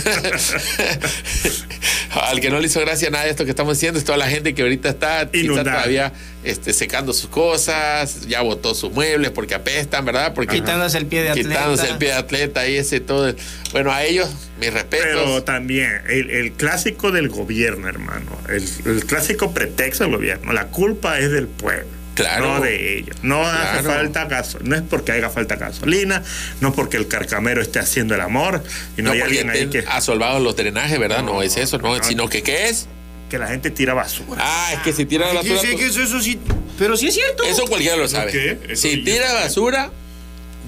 [2.12, 4.28] Al que no le hizo gracia nada de esto que estamos diciendo es toda la
[4.28, 6.14] gente que ahorita está quizá todavía
[6.44, 10.34] este, secando sus cosas, ya botó sus muebles porque apestan, ¿verdad?
[10.34, 11.50] Porque Quitándose el pie de atleta.
[11.50, 13.34] quitándose el pie de atleta y ese todo.
[13.72, 14.30] Bueno, a ellos,
[14.60, 15.08] mis respetos.
[15.08, 18.38] Pero también el, el clásico del gobierno, hermano.
[18.50, 20.54] El, el clásico pretexto del gobierno.
[20.54, 21.88] La culpa es del pueblo.
[22.16, 22.56] Claro.
[22.56, 23.16] No de ellos.
[23.22, 24.70] No hace falta gasolina.
[24.70, 26.24] No es porque haga falta gasolina.
[26.62, 28.64] No porque el carcamero esté haciendo el amor.
[28.98, 31.20] Y no, no hay porque alguien ahí que, asolvados los drenajes, ¿verdad?
[31.24, 32.04] No, No, es eso, no, no.
[32.04, 32.88] sino que ¿qué es?
[33.30, 34.42] Que la gente tira basura.
[34.44, 35.70] Ah, es que si tira la Sí, basura.
[35.72, 36.40] sí, que eso, eso sí.
[36.78, 37.44] Pero sí es cierto.
[37.44, 38.58] Eso cualquiera lo sabe.
[38.70, 39.92] Eso Si yo- tira basura,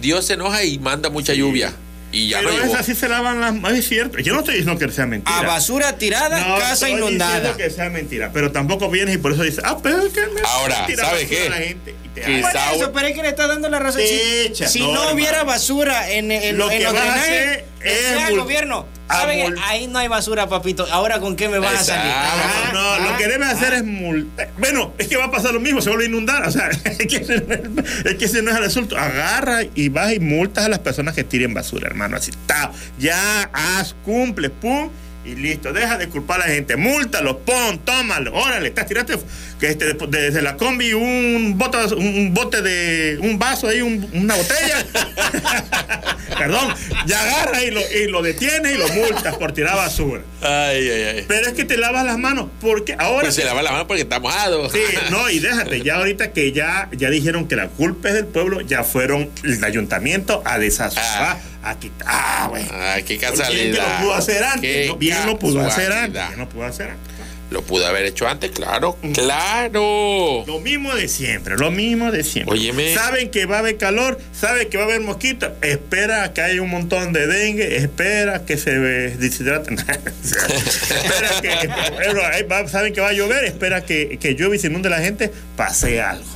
[0.01, 1.73] Dios se enoja y manda mucha lluvia.
[2.11, 2.75] Y ya Pero no es llegó.
[2.77, 3.77] así se lavan las manos.
[3.77, 4.17] Es cierto.
[4.17, 5.37] Yo no estoy diciendo que sea mentira.
[5.37, 7.35] A basura tirada, No casa estoy inundada.
[7.35, 10.21] diciendo que sea mentira, pero tampoco vienes y por eso dices, ah, pero es que
[10.21, 11.47] me Ahora, tira ¿sabe basura qué?
[11.47, 12.35] a la gente y te Que hace.
[12.37, 14.01] Quizá Por eso, pero es que le está dando la razón.
[14.01, 17.01] Te Si, echa, si no, no, hubiera basura en, en, Lo en que los vas
[17.03, 18.85] a drenajes, hacer es mul- gobierno.
[19.09, 20.85] Ahí no hay basura, papito.
[20.91, 22.11] Ahora, ¿con qué me vas a salir?
[22.11, 23.11] Ajá, No, ajá.
[23.11, 24.49] lo que debe hacer es multar.
[24.57, 26.47] Bueno, es que va a pasar lo mismo, se vuelve a inundar.
[26.47, 28.97] O sea, es que ese no es, es que ese no es el asunto.
[28.97, 32.17] Agarra y vas y multas a las personas que tiren basura, hermano.
[32.17, 32.71] Así está.
[32.99, 34.89] Ya haz, cumple, pum.
[35.25, 35.73] Y listo.
[35.73, 36.75] Deja de culpar a la gente.
[36.77, 38.33] Múltalo, pon, tómalo.
[38.33, 39.17] Órale, estás tiraste
[39.59, 43.17] que este, desde la combi un bote, un bote de.
[43.21, 44.85] un vaso ahí, un- una botella.
[46.37, 46.73] Perdón.
[47.07, 50.21] Y agarra y lo, y lo detienes y lo multas por tirar basura.
[50.41, 51.25] Ay, ay, ay.
[51.27, 52.47] Pero es que te lavas las manos.
[52.61, 53.21] Porque ahora.
[53.23, 54.69] Pues se lava la mano porque está mojado.
[54.69, 54.79] Sí,
[55.11, 58.61] no, y déjate, ya ahorita que ya, ya dijeron que la culpa es del pueblo,
[58.61, 61.48] ya fueron el ayuntamiento a desasociar, a
[61.79, 62.07] quitar.
[62.09, 62.65] Ah, güey.
[62.71, 63.85] Ay, qué Bien casualidad.
[63.85, 64.99] que lo pudo hacer antes.
[64.99, 66.27] Bien lo pudo hacer antes.
[66.27, 67.19] Bien lo pudo hacer antes.
[67.51, 68.95] Lo pudo haber hecho antes, claro.
[69.13, 70.43] Claro.
[70.45, 72.53] Lo mismo de siempre, lo mismo de siempre.
[72.53, 72.93] Óyeme.
[72.93, 75.51] Saben que va a haber calor, saben que va a haber mosquitos.
[75.63, 79.79] Espera que haya un montón de dengue, espera que se deshidraten.
[80.23, 84.99] espera que, saben que va a llover, espera que, que llueva y se inunde la
[84.99, 86.29] gente, pase algo.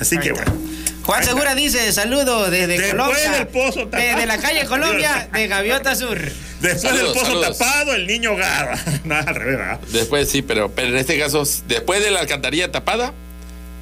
[0.00, 0.75] Así que bueno.
[1.06, 3.30] Juan Segura dice, saludos desde Después Colombia.
[3.30, 4.02] del pozo tapado.
[4.02, 6.18] Desde la calle Colombia, de Gaviota Sur.
[6.60, 7.58] Después Saludos, del pozo saludos.
[7.58, 8.76] tapado, el niño garra.
[9.04, 9.80] no, al revés, ¿verdad?
[9.92, 13.12] Después sí, pero, pero en este caso, después de la alcantarilla tapada,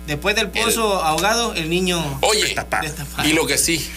[0.07, 2.18] Después del pozo ahogado, el niño...
[2.20, 2.87] oye, Destapado.
[3.25, 3.89] y lo que sí,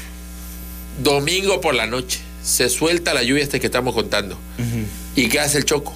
[0.99, 4.39] domingo por la noche, se suelta la lluvia este que estamos contando.
[5.17, 5.93] ¿Y qué hace el choco?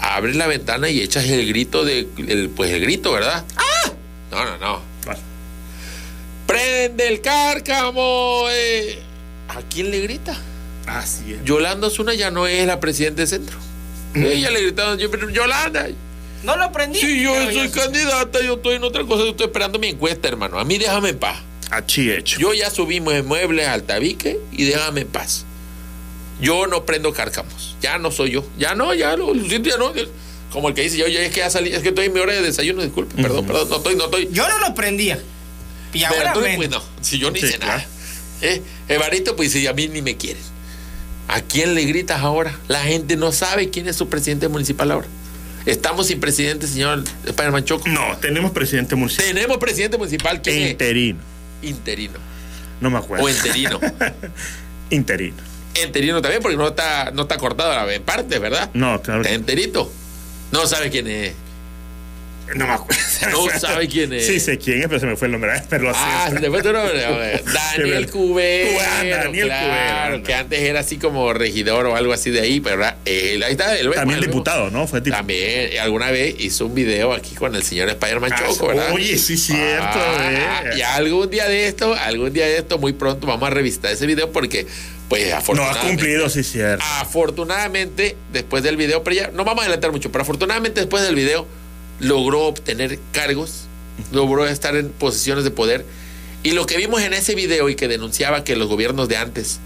[0.00, 3.44] Abres la ventana y echas el grito de, el, pues el grito, ¿verdad?
[3.56, 3.92] ¡Ah!
[4.32, 4.80] No, no, no.
[6.46, 8.44] ¡Prende el cárcamo!
[8.50, 8.98] eh!
[9.48, 10.36] ¿A quién le grita?
[10.86, 11.44] Así es.
[11.44, 13.58] Yolanda Osuna ya no es la presidenta de centro.
[14.14, 15.88] Ella le gritaron, yo, pero Yolanda.
[16.44, 16.98] No lo prendí.
[17.00, 20.58] Sí, yo soy candidata, yo estoy en otra cosa, yo estoy esperando mi encuesta, hermano.
[20.58, 21.38] A mí déjame en paz.
[21.70, 22.38] Así hecho.
[22.38, 25.46] Yo ya subimos en muebles al tabique y déjame en paz.
[26.40, 27.76] Yo no prendo cárcamos.
[27.80, 28.44] Ya no soy yo.
[28.58, 29.92] Ya no, ya lo, lo siento, ya no.
[30.52, 32.20] Como el que dice, yo ya es que ya salí, es que estoy en mi
[32.20, 34.28] hora de desayuno, disculpe, perdón, perdón, no estoy, no estoy.
[34.30, 35.18] Yo no lo prendía.
[35.94, 36.56] Y Pero ahora tú, menos.
[36.56, 37.78] pues no, si yo ni Sí, hice claro.
[37.78, 37.88] nada.
[38.42, 40.42] Eh, Evaristo, pues si a mí ni me quieren.
[41.28, 42.58] ¿A quién le gritas ahora?
[42.68, 45.06] La gente no sabe quién es su presidente municipal ahora.
[45.64, 47.88] Estamos sin presidente, señor Spider-Man Choco.
[47.88, 49.24] No, tenemos presidente municipal.
[49.26, 50.70] Tenemos presidente municipal ¿quién es?
[50.72, 51.20] Interino.
[51.62, 52.18] Interino.
[52.82, 53.24] No me acuerdo.
[53.24, 53.80] O enterino.
[54.90, 55.36] Interino.
[55.74, 58.70] Enterino también, porque no está, no está cortado a la parte, ¿verdad?
[58.74, 59.20] No, claro.
[59.22, 59.90] Está que- enterito.
[60.52, 61.32] No sabe quién es.
[62.54, 63.02] No me acuerdo.
[63.30, 64.26] No sabe quién es.
[64.26, 65.52] Sí, sé quién es, pero se me fue el nombre.
[65.70, 66.42] Pero Ah, siento.
[66.42, 67.00] después tu nombre.
[67.76, 68.78] Daniel Sí, Cubero.
[69.10, 72.84] Daniel claro, Cubero, que antes era así como regidor o algo así de ahí, pero
[73.06, 73.76] él, ahí está.
[73.76, 74.86] él- También bueno, diputado, ¿no?
[74.86, 75.16] Fue tipo.
[75.16, 78.92] También, alguna vez hizo un video aquí con el señor Spider-Man Ah, Choco, ¿verdad?
[78.92, 80.78] oye, sí, cierto, Ah, eh.
[80.78, 84.06] Y algún día de esto, algún día de esto, muy pronto vamos a revisitar ese
[84.06, 84.66] video porque,
[85.08, 85.88] pues, No ha afortunadamente.
[85.88, 86.84] cumplido, sí, cierto.
[87.00, 91.14] Afortunadamente, después del video, pero ya no vamos a adelantar mucho, pero afortunadamente después del
[91.14, 91.46] video
[92.00, 93.64] logró obtener cargos,
[94.12, 95.84] logró estar en posiciones de poder.
[96.42, 99.60] Y lo que vimos en ese video y que denunciaba que los gobiernos de antes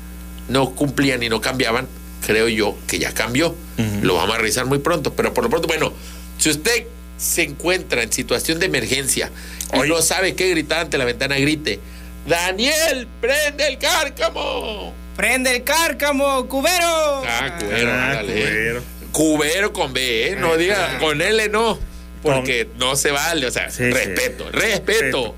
[0.49, 1.89] no cumplían y no cambiaban,
[2.25, 3.55] creo yo que ya cambió.
[4.03, 5.93] Lo vamos a revisar muy pronto, pero por lo pronto, bueno,
[6.39, 9.31] si usted se encuentra en situación de emergencia
[9.75, 9.89] y Oye.
[9.89, 11.81] no sabe qué gritar ante la ventana, grite.
[12.27, 14.93] Daniel, prende el cárcamo.
[15.17, 17.23] Prende el cárcamo, cubero.
[17.27, 18.33] Ah, cubero, Ah, ándale.
[18.35, 18.83] cubero.
[19.11, 20.37] Cubero con B, ¿eh?
[20.37, 20.99] No Ah, diga ah.
[21.01, 21.79] con L no.
[22.23, 23.91] Porque no se vale, o sea, Sí, sí.
[23.91, 25.35] respeto, respeto.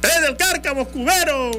[0.00, 1.50] ¡Prende el cárcamo, cubero!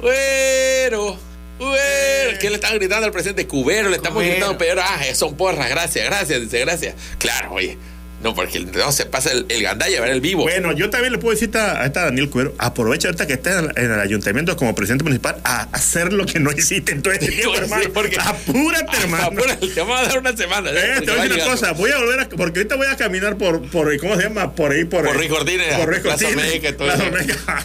[0.00, 1.18] Cubero,
[1.58, 2.38] cubero.
[2.40, 3.46] ¿Qué le están gritando al presidente?
[3.46, 4.32] Cubero, le estamos Cubero.
[4.34, 4.78] gritando peor.
[4.80, 6.94] Ah, son porras, gracias, gracias, dice, gracias.
[7.18, 7.76] Claro, oye.
[8.22, 10.42] No, porque no se pasa el, el gandalla, ver el vivo.
[10.42, 13.62] Bueno, yo también le puedo decir a, a esta Daniel Cubero, aprovecha ahorita que estás
[13.62, 17.12] en, en el ayuntamiento como presidente municipal a hacer lo que no hiciste en todo
[17.12, 17.84] este tiempo, Sí, hermano.
[17.94, 19.24] porque- Apúrate, hermano.
[19.26, 20.70] Apúrate, te vamos a dar una semana.
[20.70, 22.86] Eh, porque te voy a decir una cosa, voy a volver a, porque ahorita voy
[22.88, 24.52] a caminar por, por ¿cómo se llama?
[24.52, 27.12] Por ahí, por, Por Cortines, por Ruiz Plaza Cortines, Olmeca y todo Plaza eso.
[27.14, 27.64] Olmeca.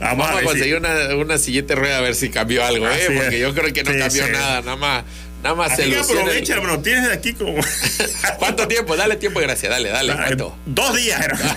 [0.00, 3.08] Vamos, a conseguir una, una sillete rueda a ver si cambió algo, ¿eh?
[3.14, 3.40] Porque es.
[3.40, 5.04] yo creo que no Sí, cambió nada, nada más.
[5.42, 7.54] Nada más Así se que aprovecha, hermano, tienes de aquí como...
[8.38, 8.96] ¿Cuánto tiempo?
[8.96, 10.14] Dale tiempo gracias, dale, dale.
[10.14, 10.56] ¿Cuánto?
[10.66, 11.54] Dos días, hermano.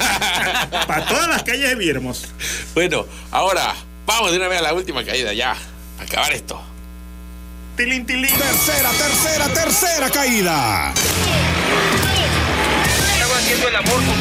[0.88, 2.28] Para todas las calles de Villahermosa.
[2.74, 3.76] Bueno, ahora
[4.08, 5.56] vamos de una vez a la última caída, ya.
[5.98, 6.60] Para acabar esto.
[7.78, 8.34] Tilín, tilín.
[8.34, 10.94] Tercera, tercera, tercera caída.
[13.14, 14.16] Estaba haciendo el amor con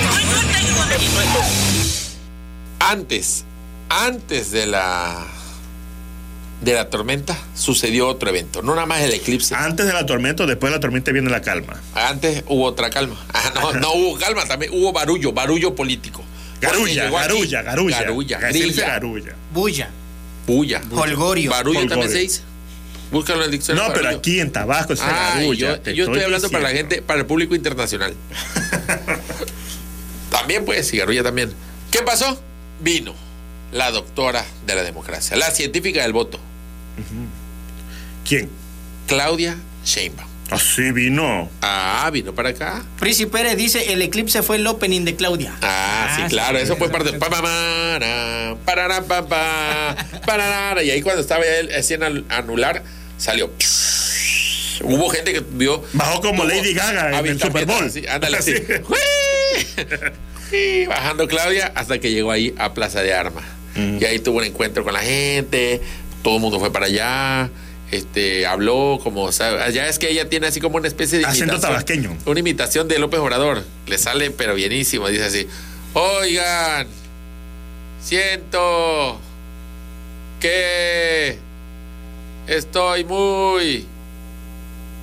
[2.81, 3.45] Antes,
[3.89, 5.34] antes de la
[6.65, 9.55] de la tormenta sucedió otro evento, no nada más el eclipse.
[9.55, 11.81] Antes de la tormenta, después de la tormenta viene la calma.
[11.95, 13.17] Antes hubo otra calma.
[13.33, 16.23] Ah, no, no hubo calma, también hubo barullo, barullo político.
[16.61, 18.01] Garulla, garulla, garulla.
[18.01, 19.35] Garulla, grilla, garulla.
[19.53, 19.91] Bulla.
[20.47, 20.81] bulla.
[20.91, 21.51] Holgorio.
[21.51, 22.17] Barullo también Holgorio.
[22.17, 22.41] se dice.
[23.11, 23.89] Búscalo en el diccionario.
[23.89, 24.19] No, pero barullo.
[24.19, 25.83] aquí en Tabasco es Ah, garulla.
[25.83, 28.15] yo, estoy hablando para la gente, para el público internacional.
[30.31, 31.53] también pues, cigarrulla también.
[31.91, 32.41] ¿Qué pasó?
[32.81, 33.15] Vino
[33.73, 36.39] la doctora de la democracia, la científica del voto,
[38.29, 38.49] ¿Quién?
[39.07, 40.29] Claudia Sheinbaum.
[40.51, 41.49] Así vino.
[41.63, 42.85] Ah, vino para acá.
[43.01, 45.55] Prisi Pérez dice, el eclipse fue el opening de Claudia.
[45.63, 50.91] Ah, sí, claro, eso fue parte de pa, pa, para, parará, pa, pa, parará, y
[50.91, 52.83] ahí cuando estaba él haciendo al- anular
[53.17, 53.51] salió.
[54.83, 57.85] Hubo gente que vio Bajó como tuvo Lady Gaga en el Super Bowl.
[57.85, 58.55] así, ándale así.
[60.89, 63.45] Bajando Claudia hasta que llegó ahí a Plaza de Armas.
[63.77, 63.99] Mm.
[64.01, 65.81] Y ahí tuvo un encuentro con la gente,
[66.25, 67.51] todo el mundo fue para allá.
[67.93, 72.17] Este, habló como, ya es que ella tiene así como una especie de Acento tabasqueño.
[72.27, 73.63] Una imitación de López Obrador.
[73.87, 75.47] Le sale pero bienísimo, dice así.
[75.93, 76.89] Oigan,
[78.03, 79.21] siento
[80.41, 81.39] que
[82.49, 83.87] estoy muy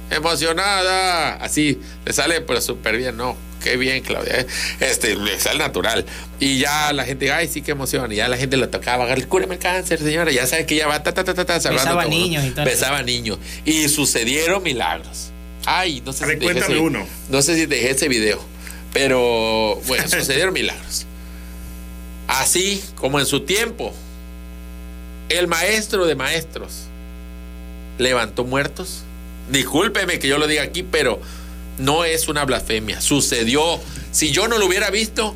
[0.10, 1.36] emocionada.
[1.36, 3.38] Así, le sale pero súper bien, ¿no?
[3.64, 4.42] Qué bien, Claudia.
[4.42, 4.48] ¿eh?
[4.80, 6.06] Este, le sale natural.
[6.40, 8.12] Y ya la gente, ay, sí, qué emoción.
[8.12, 10.32] Y ya la gente lo tocaba, cúreme el cáncer, señora.
[10.32, 12.10] Ya sabe que ya va, ta, ta, ta, ta, Besaba todo, ¿no?
[12.10, 12.66] niños y tal.
[12.66, 13.38] Besaba niños.
[13.66, 15.32] Y sucedieron milagros.
[15.66, 17.06] Ay, no sé si te dejé uno.
[17.30, 18.44] No sé si te dejé ese video.
[18.94, 21.06] Pero, bueno, sucedieron milagros.
[22.28, 23.94] Así como en su tiempo,
[25.30, 26.86] el maestro de maestros
[27.98, 29.04] levantó muertos.
[29.50, 31.20] Discúlpeme que yo lo diga aquí, pero
[31.78, 33.02] no es una blasfemia.
[33.02, 33.80] Sucedió.
[34.12, 35.36] Si yo no lo hubiera visto,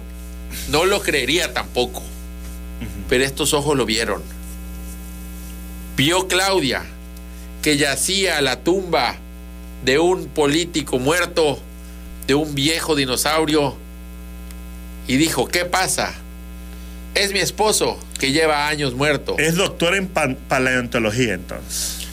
[0.70, 2.04] no lo creería tampoco.
[3.10, 4.22] Pero estos ojos lo vieron.
[5.98, 6.84] Vio Claudia
[7.62, 9.16] que yacía la tumba
[9.84, 11.60] de un político muerto,
[12.28, 13.76] de un viejo dinosaurio,
[15.08, 16.14] y dijo, ¿qué pasa?
[17.14, 19.36] Es mi esposo que lleva años muerto.
[19.38, 22.05] Es doctor en pa- paleontología, entonces.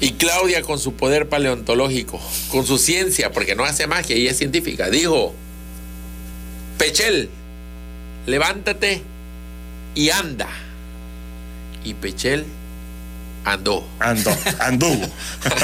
[0.00, 2.20] Y Claudia con su poder paleontológico,
[2.50, 5.34] con su ciencia, porque no hace magia y es científica, dijo,
[6.78, 7.30] Pechel,
[8.26, 9.02] levántate
[9.94, 10.48] y anda.
[11.84, 12.44] Y Pechel
[13.44, 13.86] andó.
[14.00, 15.06] Andó, anduvo.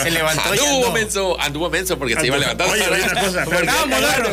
[0.02, 0.92] Se levantó y anduvo andó.
[0.92, 2.68] menso, anduvo menso porque se iba a levantar.
[2.68, 3.44] Oye, oye, una cosa.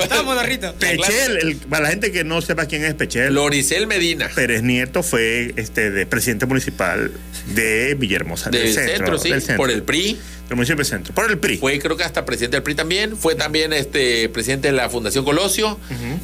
[0.03, 0.73] Estaba modorrito.
[0.75, 4.29] Pechel, el- para la gente que no sepa quién es Pechel, Loricel Medina.
[4.35, 7.11] Pérez Nieto fue este de presidente municipal
[7.47, 8.49] de Villahermosa.
[8.49, 10.19] Del centro, sí, del centro, por el PRI.
[10.47, 11.13] Del municipio del centro.
[11.13, 11.57] Por el PRI.
[11.57, 13.17] Fue creo que hasta presidente del PRI también.
[13.17, 15.77] Fue también este presidente de la Fundación Colosio.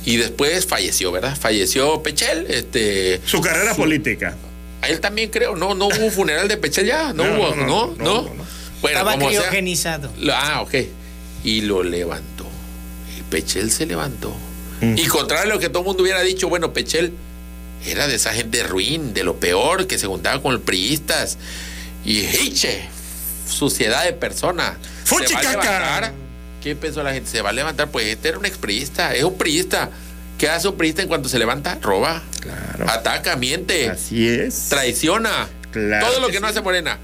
[0.05, 1.37] Y después falleció, ¿verdad?
[1.37, 2.45] Falleció Pechel.
[2.49, 4.35] Este, Su carrera política.
[4.83, 5.55] A él también creo.
[5.55, 7.13] No, no hubo funeral de Pechel ya.
[7.13, 7.65] No, No, hubo, no, ¿no?
[7.65, 7.95] no, ¿No?
[7.95, 8.45] no, no, no.
[8.81, 9.39] Bueno, Estaba como sea.
[9.41, 10.11] criogenizado.
[10.19, 10.73] Lo- ah, ok.
[11.43, 12.45] Y lo levantó.
[13.17, 14.33] Y Pechel se levantó.
[14.81, 14.97] Mm.
[14.97, 17.13] Y contrario a lo que todo el mundo hubiera dicho, bueno, Pechel
[17.85, 21.37] era de esa gente ruin, de lo peor, que se juntaba con los priistas.
[22.05, 22.89] Y hiche,
[23.49, 24.77] suciedad de persona.
[25.03, 25.49] Se va a ¡Fuchicaca!
[25.51, 26.13] levantar.
[26.61, 27.29] ¿Qué pensó la gente?
[27.29, 27.89] Se va a levantar.
[27.91, 29.89] Pues este era un expriista, es un priista.
[30.43, 31.77] ¿Qué hace un priista en cuanto se levanta?
[31.81, 32.89] Roba, Claro.
[32.89, 34.67] ataca, miente, Así es.
[34.67, 35.47] traiciona.
[35.71, 36.51] Claro Todo lo que que no sí.
[36.51, 36.99] hace Morena.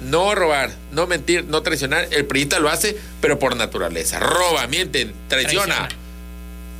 [0.00, 2.08] No robar, no mentir, no traicionar.
[2.12, 4.20] El priista lo hace, pero por naturaleza.
[4.20, 5.88] Roba, miente, traiciona, Traiciona.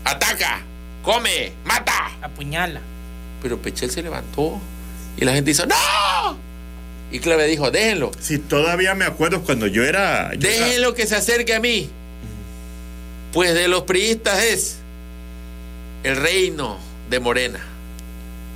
[0.06, 0.62] ataca,
[1.02, 2.12] come, mata.
[2.22, 2.80] Apuñala.
[3.42, 4.58] Pero Pechel se levantó
[5.18, 6.38] y la gente hizo ¡No!
[7.12, 10.32] Y Claudia dijo, déjenlo, Sí, todavía me acuerdo cuando yo era.
[10.34, 11.90] yo era- déjenlo que se acerque a mí.
[13.34, 14.77] Pues de los priistas es
[16.08, 16.78] el reino
[17.10, 17.60] de Morena.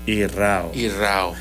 [0.06, 0.72] Y Rao.
[0.74, 1.34] Y Rao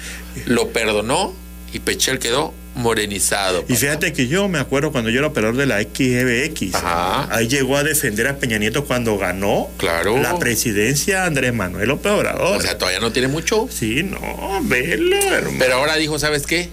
[0.45, 1.33] lo perdonó
[1.73, 3.65] y Pechel quedó morenizado.
[3.67, 6.75] Y fíjate que yo me acuerdo cuando yo era operador de la XBX.
[6.75, 7.27] Ajá.
[7.35, 10.17] Ahí llegó a defender a Peña Nieto cuando ganó Claro.
[10.17, 12.57] la presidencia Andrés Manuel López Obrador.
[12.57, 13.67] O sea, todavía no tiene mucho.
[13.69, 14.19] sí, no,
[14.63, 15.57] velo, hermano.
[15.59, 16.69] Pero ahora dijo, ¿sabes qué?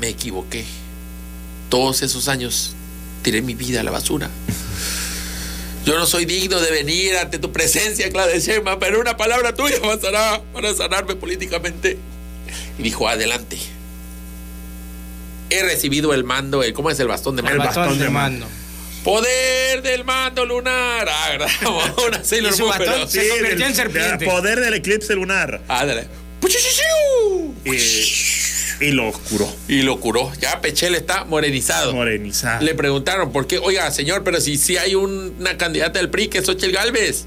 [0.00, 0.64] Me equivoqué.
[1.70, 2.74] Todos esos años
[3.22, 4.28] tiré mi vida a la basura.
[5.84, 9.78] Yo no soy digno de venir ante tu presencia, Claudia Sheinbaum, pero una palabra tuya
[9.80, 11.98] bastará para sanarme políticamente.
[12.78, 13.58] Y dijo, adelante.
[15.50, 17.64] He recibido el mando, el, ¿cómo es el bastón de El mando?
[17.64, 18.46] bastón de mando.
[19.02, 21.08] Poder del mando lunar.
[21.08, 21.94] Ah.
[22.06, 24.24] Una Sailor Moon, bastón pero- se convirtió en serpiente.
[24.24, 25.62] El poder del eclipse lunar.
[25.68, 26.06] Ándale.
[27.64, 27.70] Y,
[28.80, 29.48] y lo oscuró.
[29.68, 30.30] Y lo curó.
[30.40, 31.92] Ya Pechel está morenizado.
[31.94, 32.64] Morenizado.
[32.64, 33.58] Le preguntaron, ¿por qué?
[33.58, 37.26] Oiga, señor, pero si, si hay un- una candidata del PRI que es Xochitl Galvez.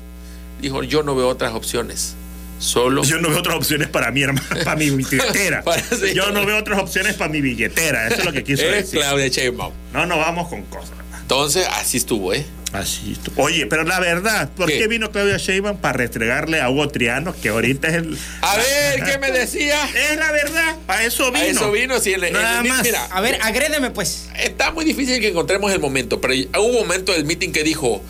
[0.62, 2.16] Dijo, yo no veo otras opciones.
[2.60, 3.04] Solo.
[3.04, 5.64] Yo no veo otras opciones para mi hermano, para mi billetera.
[5.64, 5.84] Para-.
[6.14, 8.08] Yo no veo otras opciones para mi billetera.
[8.08, 9.00] Eso es lo que quiso es decir.
[9.00, 9.74] Claudia Sheinbaum.
[9.94, 10.92] No, no vamos con cosas.
[11.22, 12.46] Entonces, así estuvo, ¿eh?
[12.74, 13.18] Así.
[13.36, 14.78] Oye, pero la verdad, ¿por ¿Qué?
[14.78, 18.18] qué, vino Claudia Sheinbaum para restregarle a Hugo Triano, que ahorita es el...
[18.42, 19.78] A ver, ¿qué me decía?
[19.94, 21.44] Es la verdad, para eso vino.
[21.44, 22.14] A eso vino, sí.
[22.14, 22.82] el- Nada más.
[22.84, 24.30] Mira, A ver, agrédeme pues.
[24.40, 28.02] está muy difícil que encontremos el momento, pero hubo un momento del meeting que dijo.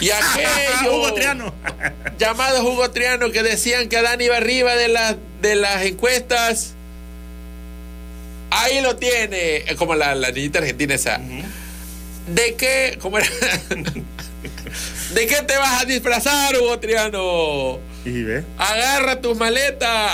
[0.00, 0.92] Y aquello.
[0.96, 1.54] Hugo Triano.
[2.18, 6.72] llamados Hugo Triano que decían que Adán iba arriba de, las de las encuestas.
[8.50, 11.20] Ahí lo tiene, Es como la, la niñita argentina esa.
[12.26, 12.98] ¿De qué?
[13.00, 13.28] ¿Cómo era?
[15.14, 17.78] ¿De qué te vas a disfrazar, Hugo Triano?
[18.06, 18.44] Y ve.
[18.56, 20.12] Agarra tus maletas.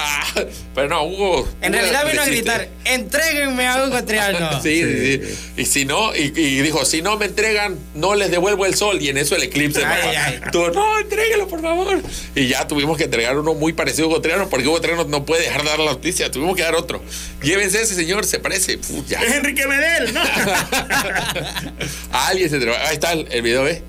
[0.75, 1.47] Pero no, Hugo.
[1.61, 4.51] En Hugo realidad vino a gritar, entréguenme a Hugo Triano.
[4.63, 5.39] Sí, sí, sí.
[5.59, 8.99] Y si no, y, y dijo, si no me entregan, no les devuelvo el sol.
[9.03, 9.85] Y en eso el eclipse.
[9.85, 10.25] Ay, papá.
[10.27, 10.41] ay.
[10.53, 12.01] Tú, no, entréguelo, por favor.
[12.35, 15.27] Y ya tuvimos que entregar uno muy parecido a Hugo Triano, porque Hugo Triano no
[15.27, 16.31] puede dejar de dar la noticia.
[16.31, 17.03] Tuvimos que dar otro.
[17.43, 18.77] Llévense ese señor, se parece.
[18.77, 19.21] Uf, ya.
[19.21, 20.21] Es Enrique Medel, ¿no?
[22.13, 22.77] Alguien se entregó.
[22.87, 23.83] Ahí está el, el video, ¿eh?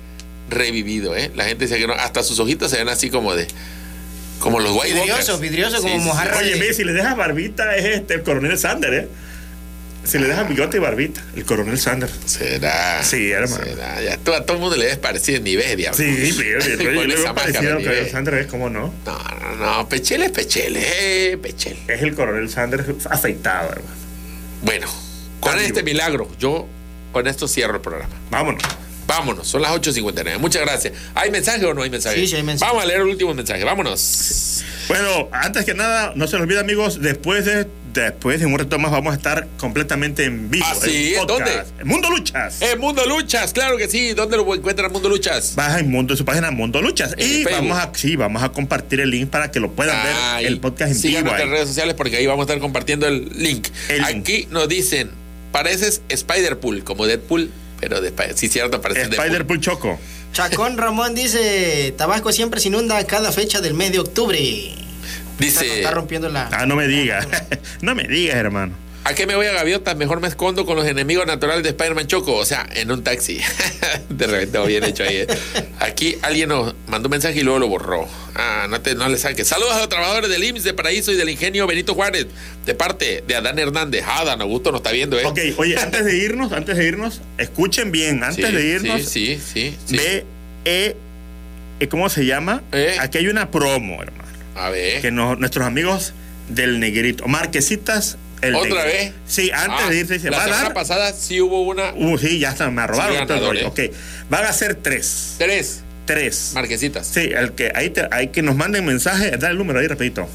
[0.50, 1.30] Revivido, ¿eh?
[1.34, 1.94] La gente dice que no.
[1.94, 3.46] Hasta sus ojitos se ven así como de.
[4.38, 6.38] Como los White Vidrioso, vidrioso, como Sí, sí, mojarra.
[6.38, 9.08] Oye, ve, si le dejas barbita es este, el coronel Sander, ¿eh?
[10.04, 12.10] Si le dejas bigote y barbita, el coronel Sander.
[12.26, 13.02] Será.
[13.02, 13.64] Sí, hermano.
[13.64, 14.02] Será.
[14.02, 15.96] Ya, tú- a todo el mundo le ves parecido ni ves, diablo.
[15.96, 16.60] Sí, pero
[16.92, 18.10] yo, le veo parecido al coronel.
[18.10, 18.92] Sander, ¿ves cómo no?
[19.06, 19.88] No, no, no.
[19.88, 20.80] Pechele es Pechele,
[21.32, 21.78] eh, Pechele.
[21.88, 23.96] Es el coronel Sander afeitado, hermano.
[24.60, 24.88] Bueno,
[25.40, 26.68] con este milagro, yo
[27.12, 28.14] con esto cierro el programa.
[28.30, 28.62] Vámonos.
[29.06, 30.38] Vámonos, son las 8.59.
[30.38, 30.94] Muchas gracias.
[31.14, 32.16] ¿Hay mensaje o no hay mensaje?
[32.20, 32.70] Sí, sí hay mensaje.
[32.70, 33.62] Vamos a leer el último mensaje.
[33.64, 34.64] Vámonos.
[34.88, 38.76] Bueno, antes que nada, no se nos olvide, amigos, después de después de un rato
[38.76, 40.66] más vamos a estar completamente en vivo.
[40.68, 41.80] Ah, sí, en ¿en podcast, dónde?
[41.82, 42.60] En Mundo Luchas.
[42.60, 44.14] En Mundo Luchas, claro que sí.
[44.14, 45.54] ¿Dónde lo encuentran Mundo Luchas?
[45.54, 47.14] Baja en Mundo, su página Mundo Luchas.
[47.16, 47.52] En Y Facebook.
[47.52, 50.92] vamos a, sí, vamos a compartir el link para que lo puedan ver el podcast
[50.96, 51.20] en vivo.
[51.22, 53.68] nuestras redes sociales porque ahí vamos a estar compartiendo el link.
[53.88, 54.08] El link.
[54.08, 55.10] Aquí nos dicen,
[55.52, 57.50] pareces Spider-Pool, como Deadpool,
[57.88, 59.12] pero de Spider- Sí, cierto, Deadpool.
[59.14, 60.00] Spider-Pool Choco.
[60.32, 64.38] Chacón Ramón dice, Tabasco siempre se inunda cada fecha del mes de octubre.
[64.38, 64.82] Está,
[65.38, 66.48] Dice, está rompiendo la...
[66.50, 67.26] Ah, no me digas.
[67.82, 68.74] no me digas, hermano.
[69.04, 69.96] ¿A qué me voy a gaviotas?
[69.96, 72.34] Mejor me escondo con los enemigos naturales de Spider-Man Choco.
[72.36, 73.40] O sea, en un taxi.
[74.08, 75.16] de repente, bien hecho ahí.
[75.18, 75.26] eh.
[75.80, 78.08] Aquí alguien nos mandó un mensaje y luego lo borró.
[78.34, 79.46] Ah, no, te, no le saques.
[79.46, 82.26] Saludos a los trabajadores del IMSS de Paraíso y del Ingenio Benito Juárez,
[82.66, 84.04] de parte de Adán Hernández.
[84.06, 85.24] Ah, Dan Augusto nos está viendo, ¿eh?
[85.26, 89.38] Ok, oye, antes de irnos, antes de irnos, escuchen bien, antes Sí, de irnos, Sí,
[89.38, 89.76] sí, sí.
[89.86, 89.96] sí.
[89.96, 90.24] ve,
[90.64, 90.96] eh,
[91.80, 92.62] eh, ¿cómo se llama?
[92.72, 92.96] Eh.
[93.00, 94.24] Aquí hay una promo, hermano.
[94.56, 95.00] A ver.
[95.00, 96.12] Que nuestros amigos
[96.48, 98.16] del Negrito, Marquesitas,
[98.48, 99.12] el ¿Otra vez?
[99.26, 100.74] Sí, antes Ah, de irse, se la va a semana dar.
[100.74, 101.92] pasada sí hubo una.
[101.94, 103.16] Uh, sí, ya está, me robaron.
[103.18, 103.60] Sí, todo el rollo.
[103.60, 103.88] eh.
[103.90, 103.96] Ok,
[104.30, 105.34] van a ser tres.
[105.38, 106.50] Tres Tres.
[106.54, 107.06] marquesitas.
[107.06, 110.28] Sí, el que, ahí te- hay que nos manden mensaje, da el número ahí rapidito.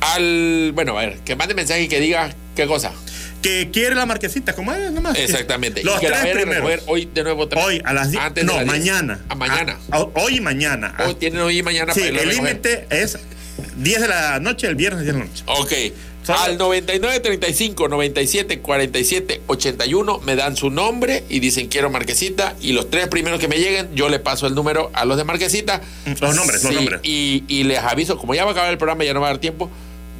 [0.00, 0.72] Al.
[0.74, 2.92] Bueno, a ver, que mande mensaje y que diga qué cosa.
[3.40, 4.90] Que quiere la marquesita, ¿cómo es?
[4.92, 5.18] Nomás.
[5.18, 5.82] Exactamente.
[5.82, 6.64] Los y que la tres a primeros.
[6.64, 7.42] recoger hoy de nuevo.
[7.42, 8.22] otra- Hoy a las 10.
[8.22, 8.78] Antes de No, las 10.
[8.78, 9.20] mañana.
[9.28, 9.76] A mañana.
[9.90, 10.94] Ah, hoy y mañana.
[11.06, 13.18] Hoy tienen hoy y mañana Sí, para el límite es
[13.76, 15.42] 10 de la noche, el viernes 10 de la noche.
[15.46, 15.72] Ok.
[16.24, 22.54] Solo- Al 99 35 97 47 81 me dan su nombre y dicen quiero Marquesita
[22.60, 25.24] y los tres primeros que me lleguen yo le paso el número a los de
[25.24, 25.80] Marquesita.
[26.20, 27.00] Los nombres, los nombres.
[27.02, 29.30] Y, y les aviso, como ya va a acabar el programa, ya no va a
[29.30, 29.70] dar tiempo.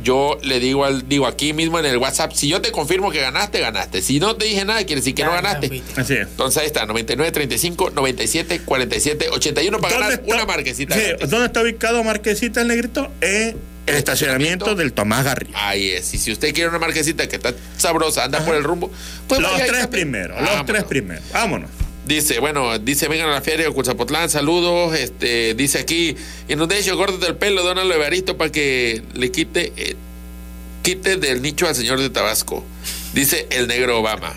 [0.03, 3.21] Yo le digo al digo aquí mismo en el WhatsApp, si yo te confirmo que
[3.21, 4.03] ganaste, ganaste.
[4.03, 5.81] Si no te dije nada, quiere decir que no ganaste.
[5.97, 6.23] Así es.
[6.27, 10.97] Entonces ahí está, 99 35 97 47 81 para ganar ¿Dónde está- una marquesita.
[10.97, 11.03] Sí.
[11.29, 13.09] ¿Dónde está ubicado Marquesita el Negrito?
[13.21, 15.53] En el estacionamiento del Tomás Garrido.
[15.57, 16.15] Ahí es.
[16.15, 18.91] Y si usted quiere una marquesita que está sabrosa, anda por el rumbo,
[19.27, 20.67] pues los vaya tres primeros, los Vámonos.
[20.67, 21.25] tres primeros.
[21.33, 21.71] Vámonos.
[22.05, 24.97] Dice, bueno, dice, vengan a la feria de Cuzapotlán, saludos.
[24.99, 26.17] Este, dice aquí,
[26.49, 29.97] Inundation, córtate el pelo, dónalo Evaristo para que le quite, eh,
[30.83, 32.65] quite del nicho al señor de Tabasco.
[33.15, 34.35] Dice el negro Obama.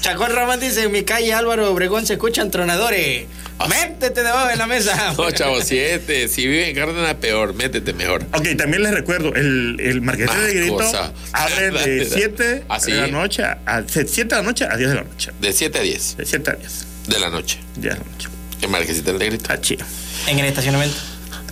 [0.00, 3.26] Chacón Ramón dice, en mi calle Álvaro Obregón se escuchan tronadores.
[3.68, 5.14] Métete debajo de la mesa.
[5.18, 8.22] No, chavo, si, este, si vive en Cárdenas, peor, métete mejor.
[8.34, 11.12] Ok, también les recuerdo, el, el Más de Negrito cosa.
[11.32, 12.90] abre de 7 Así.
[12.92, 15.30] de la noche a 7 de la noche a 10 de la noche.
[15.40, 16.86] De 7 a 10 De 7 a 10.
[17.06, 17.58] de la noche.
[17.76, 18.28] 10 de la noche.
[18.62, 19.44] En Marquesita del Negrito.
[19.44, 19.84] Está chido.
[20.26, 20.96] En el estacionamiento.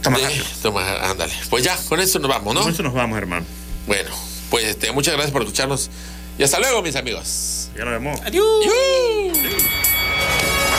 [0.03, 1.33] Toma, De- toma, ándale.
[1.51, 2.63] Pues ya, con eso nos vamos, ¿no?
[2.63, 3.45] Con eso nos vamos, hermano.
[3.87, 4.11] Bueno,
[4.49, 5.91] pues este, muchas gracias por escucharnos.
[6.39, 7.69] Y hasta luego, mis amigos.
[7.77, 8.21] Ya nos vemos.
[8.25, 8.45] Adiós.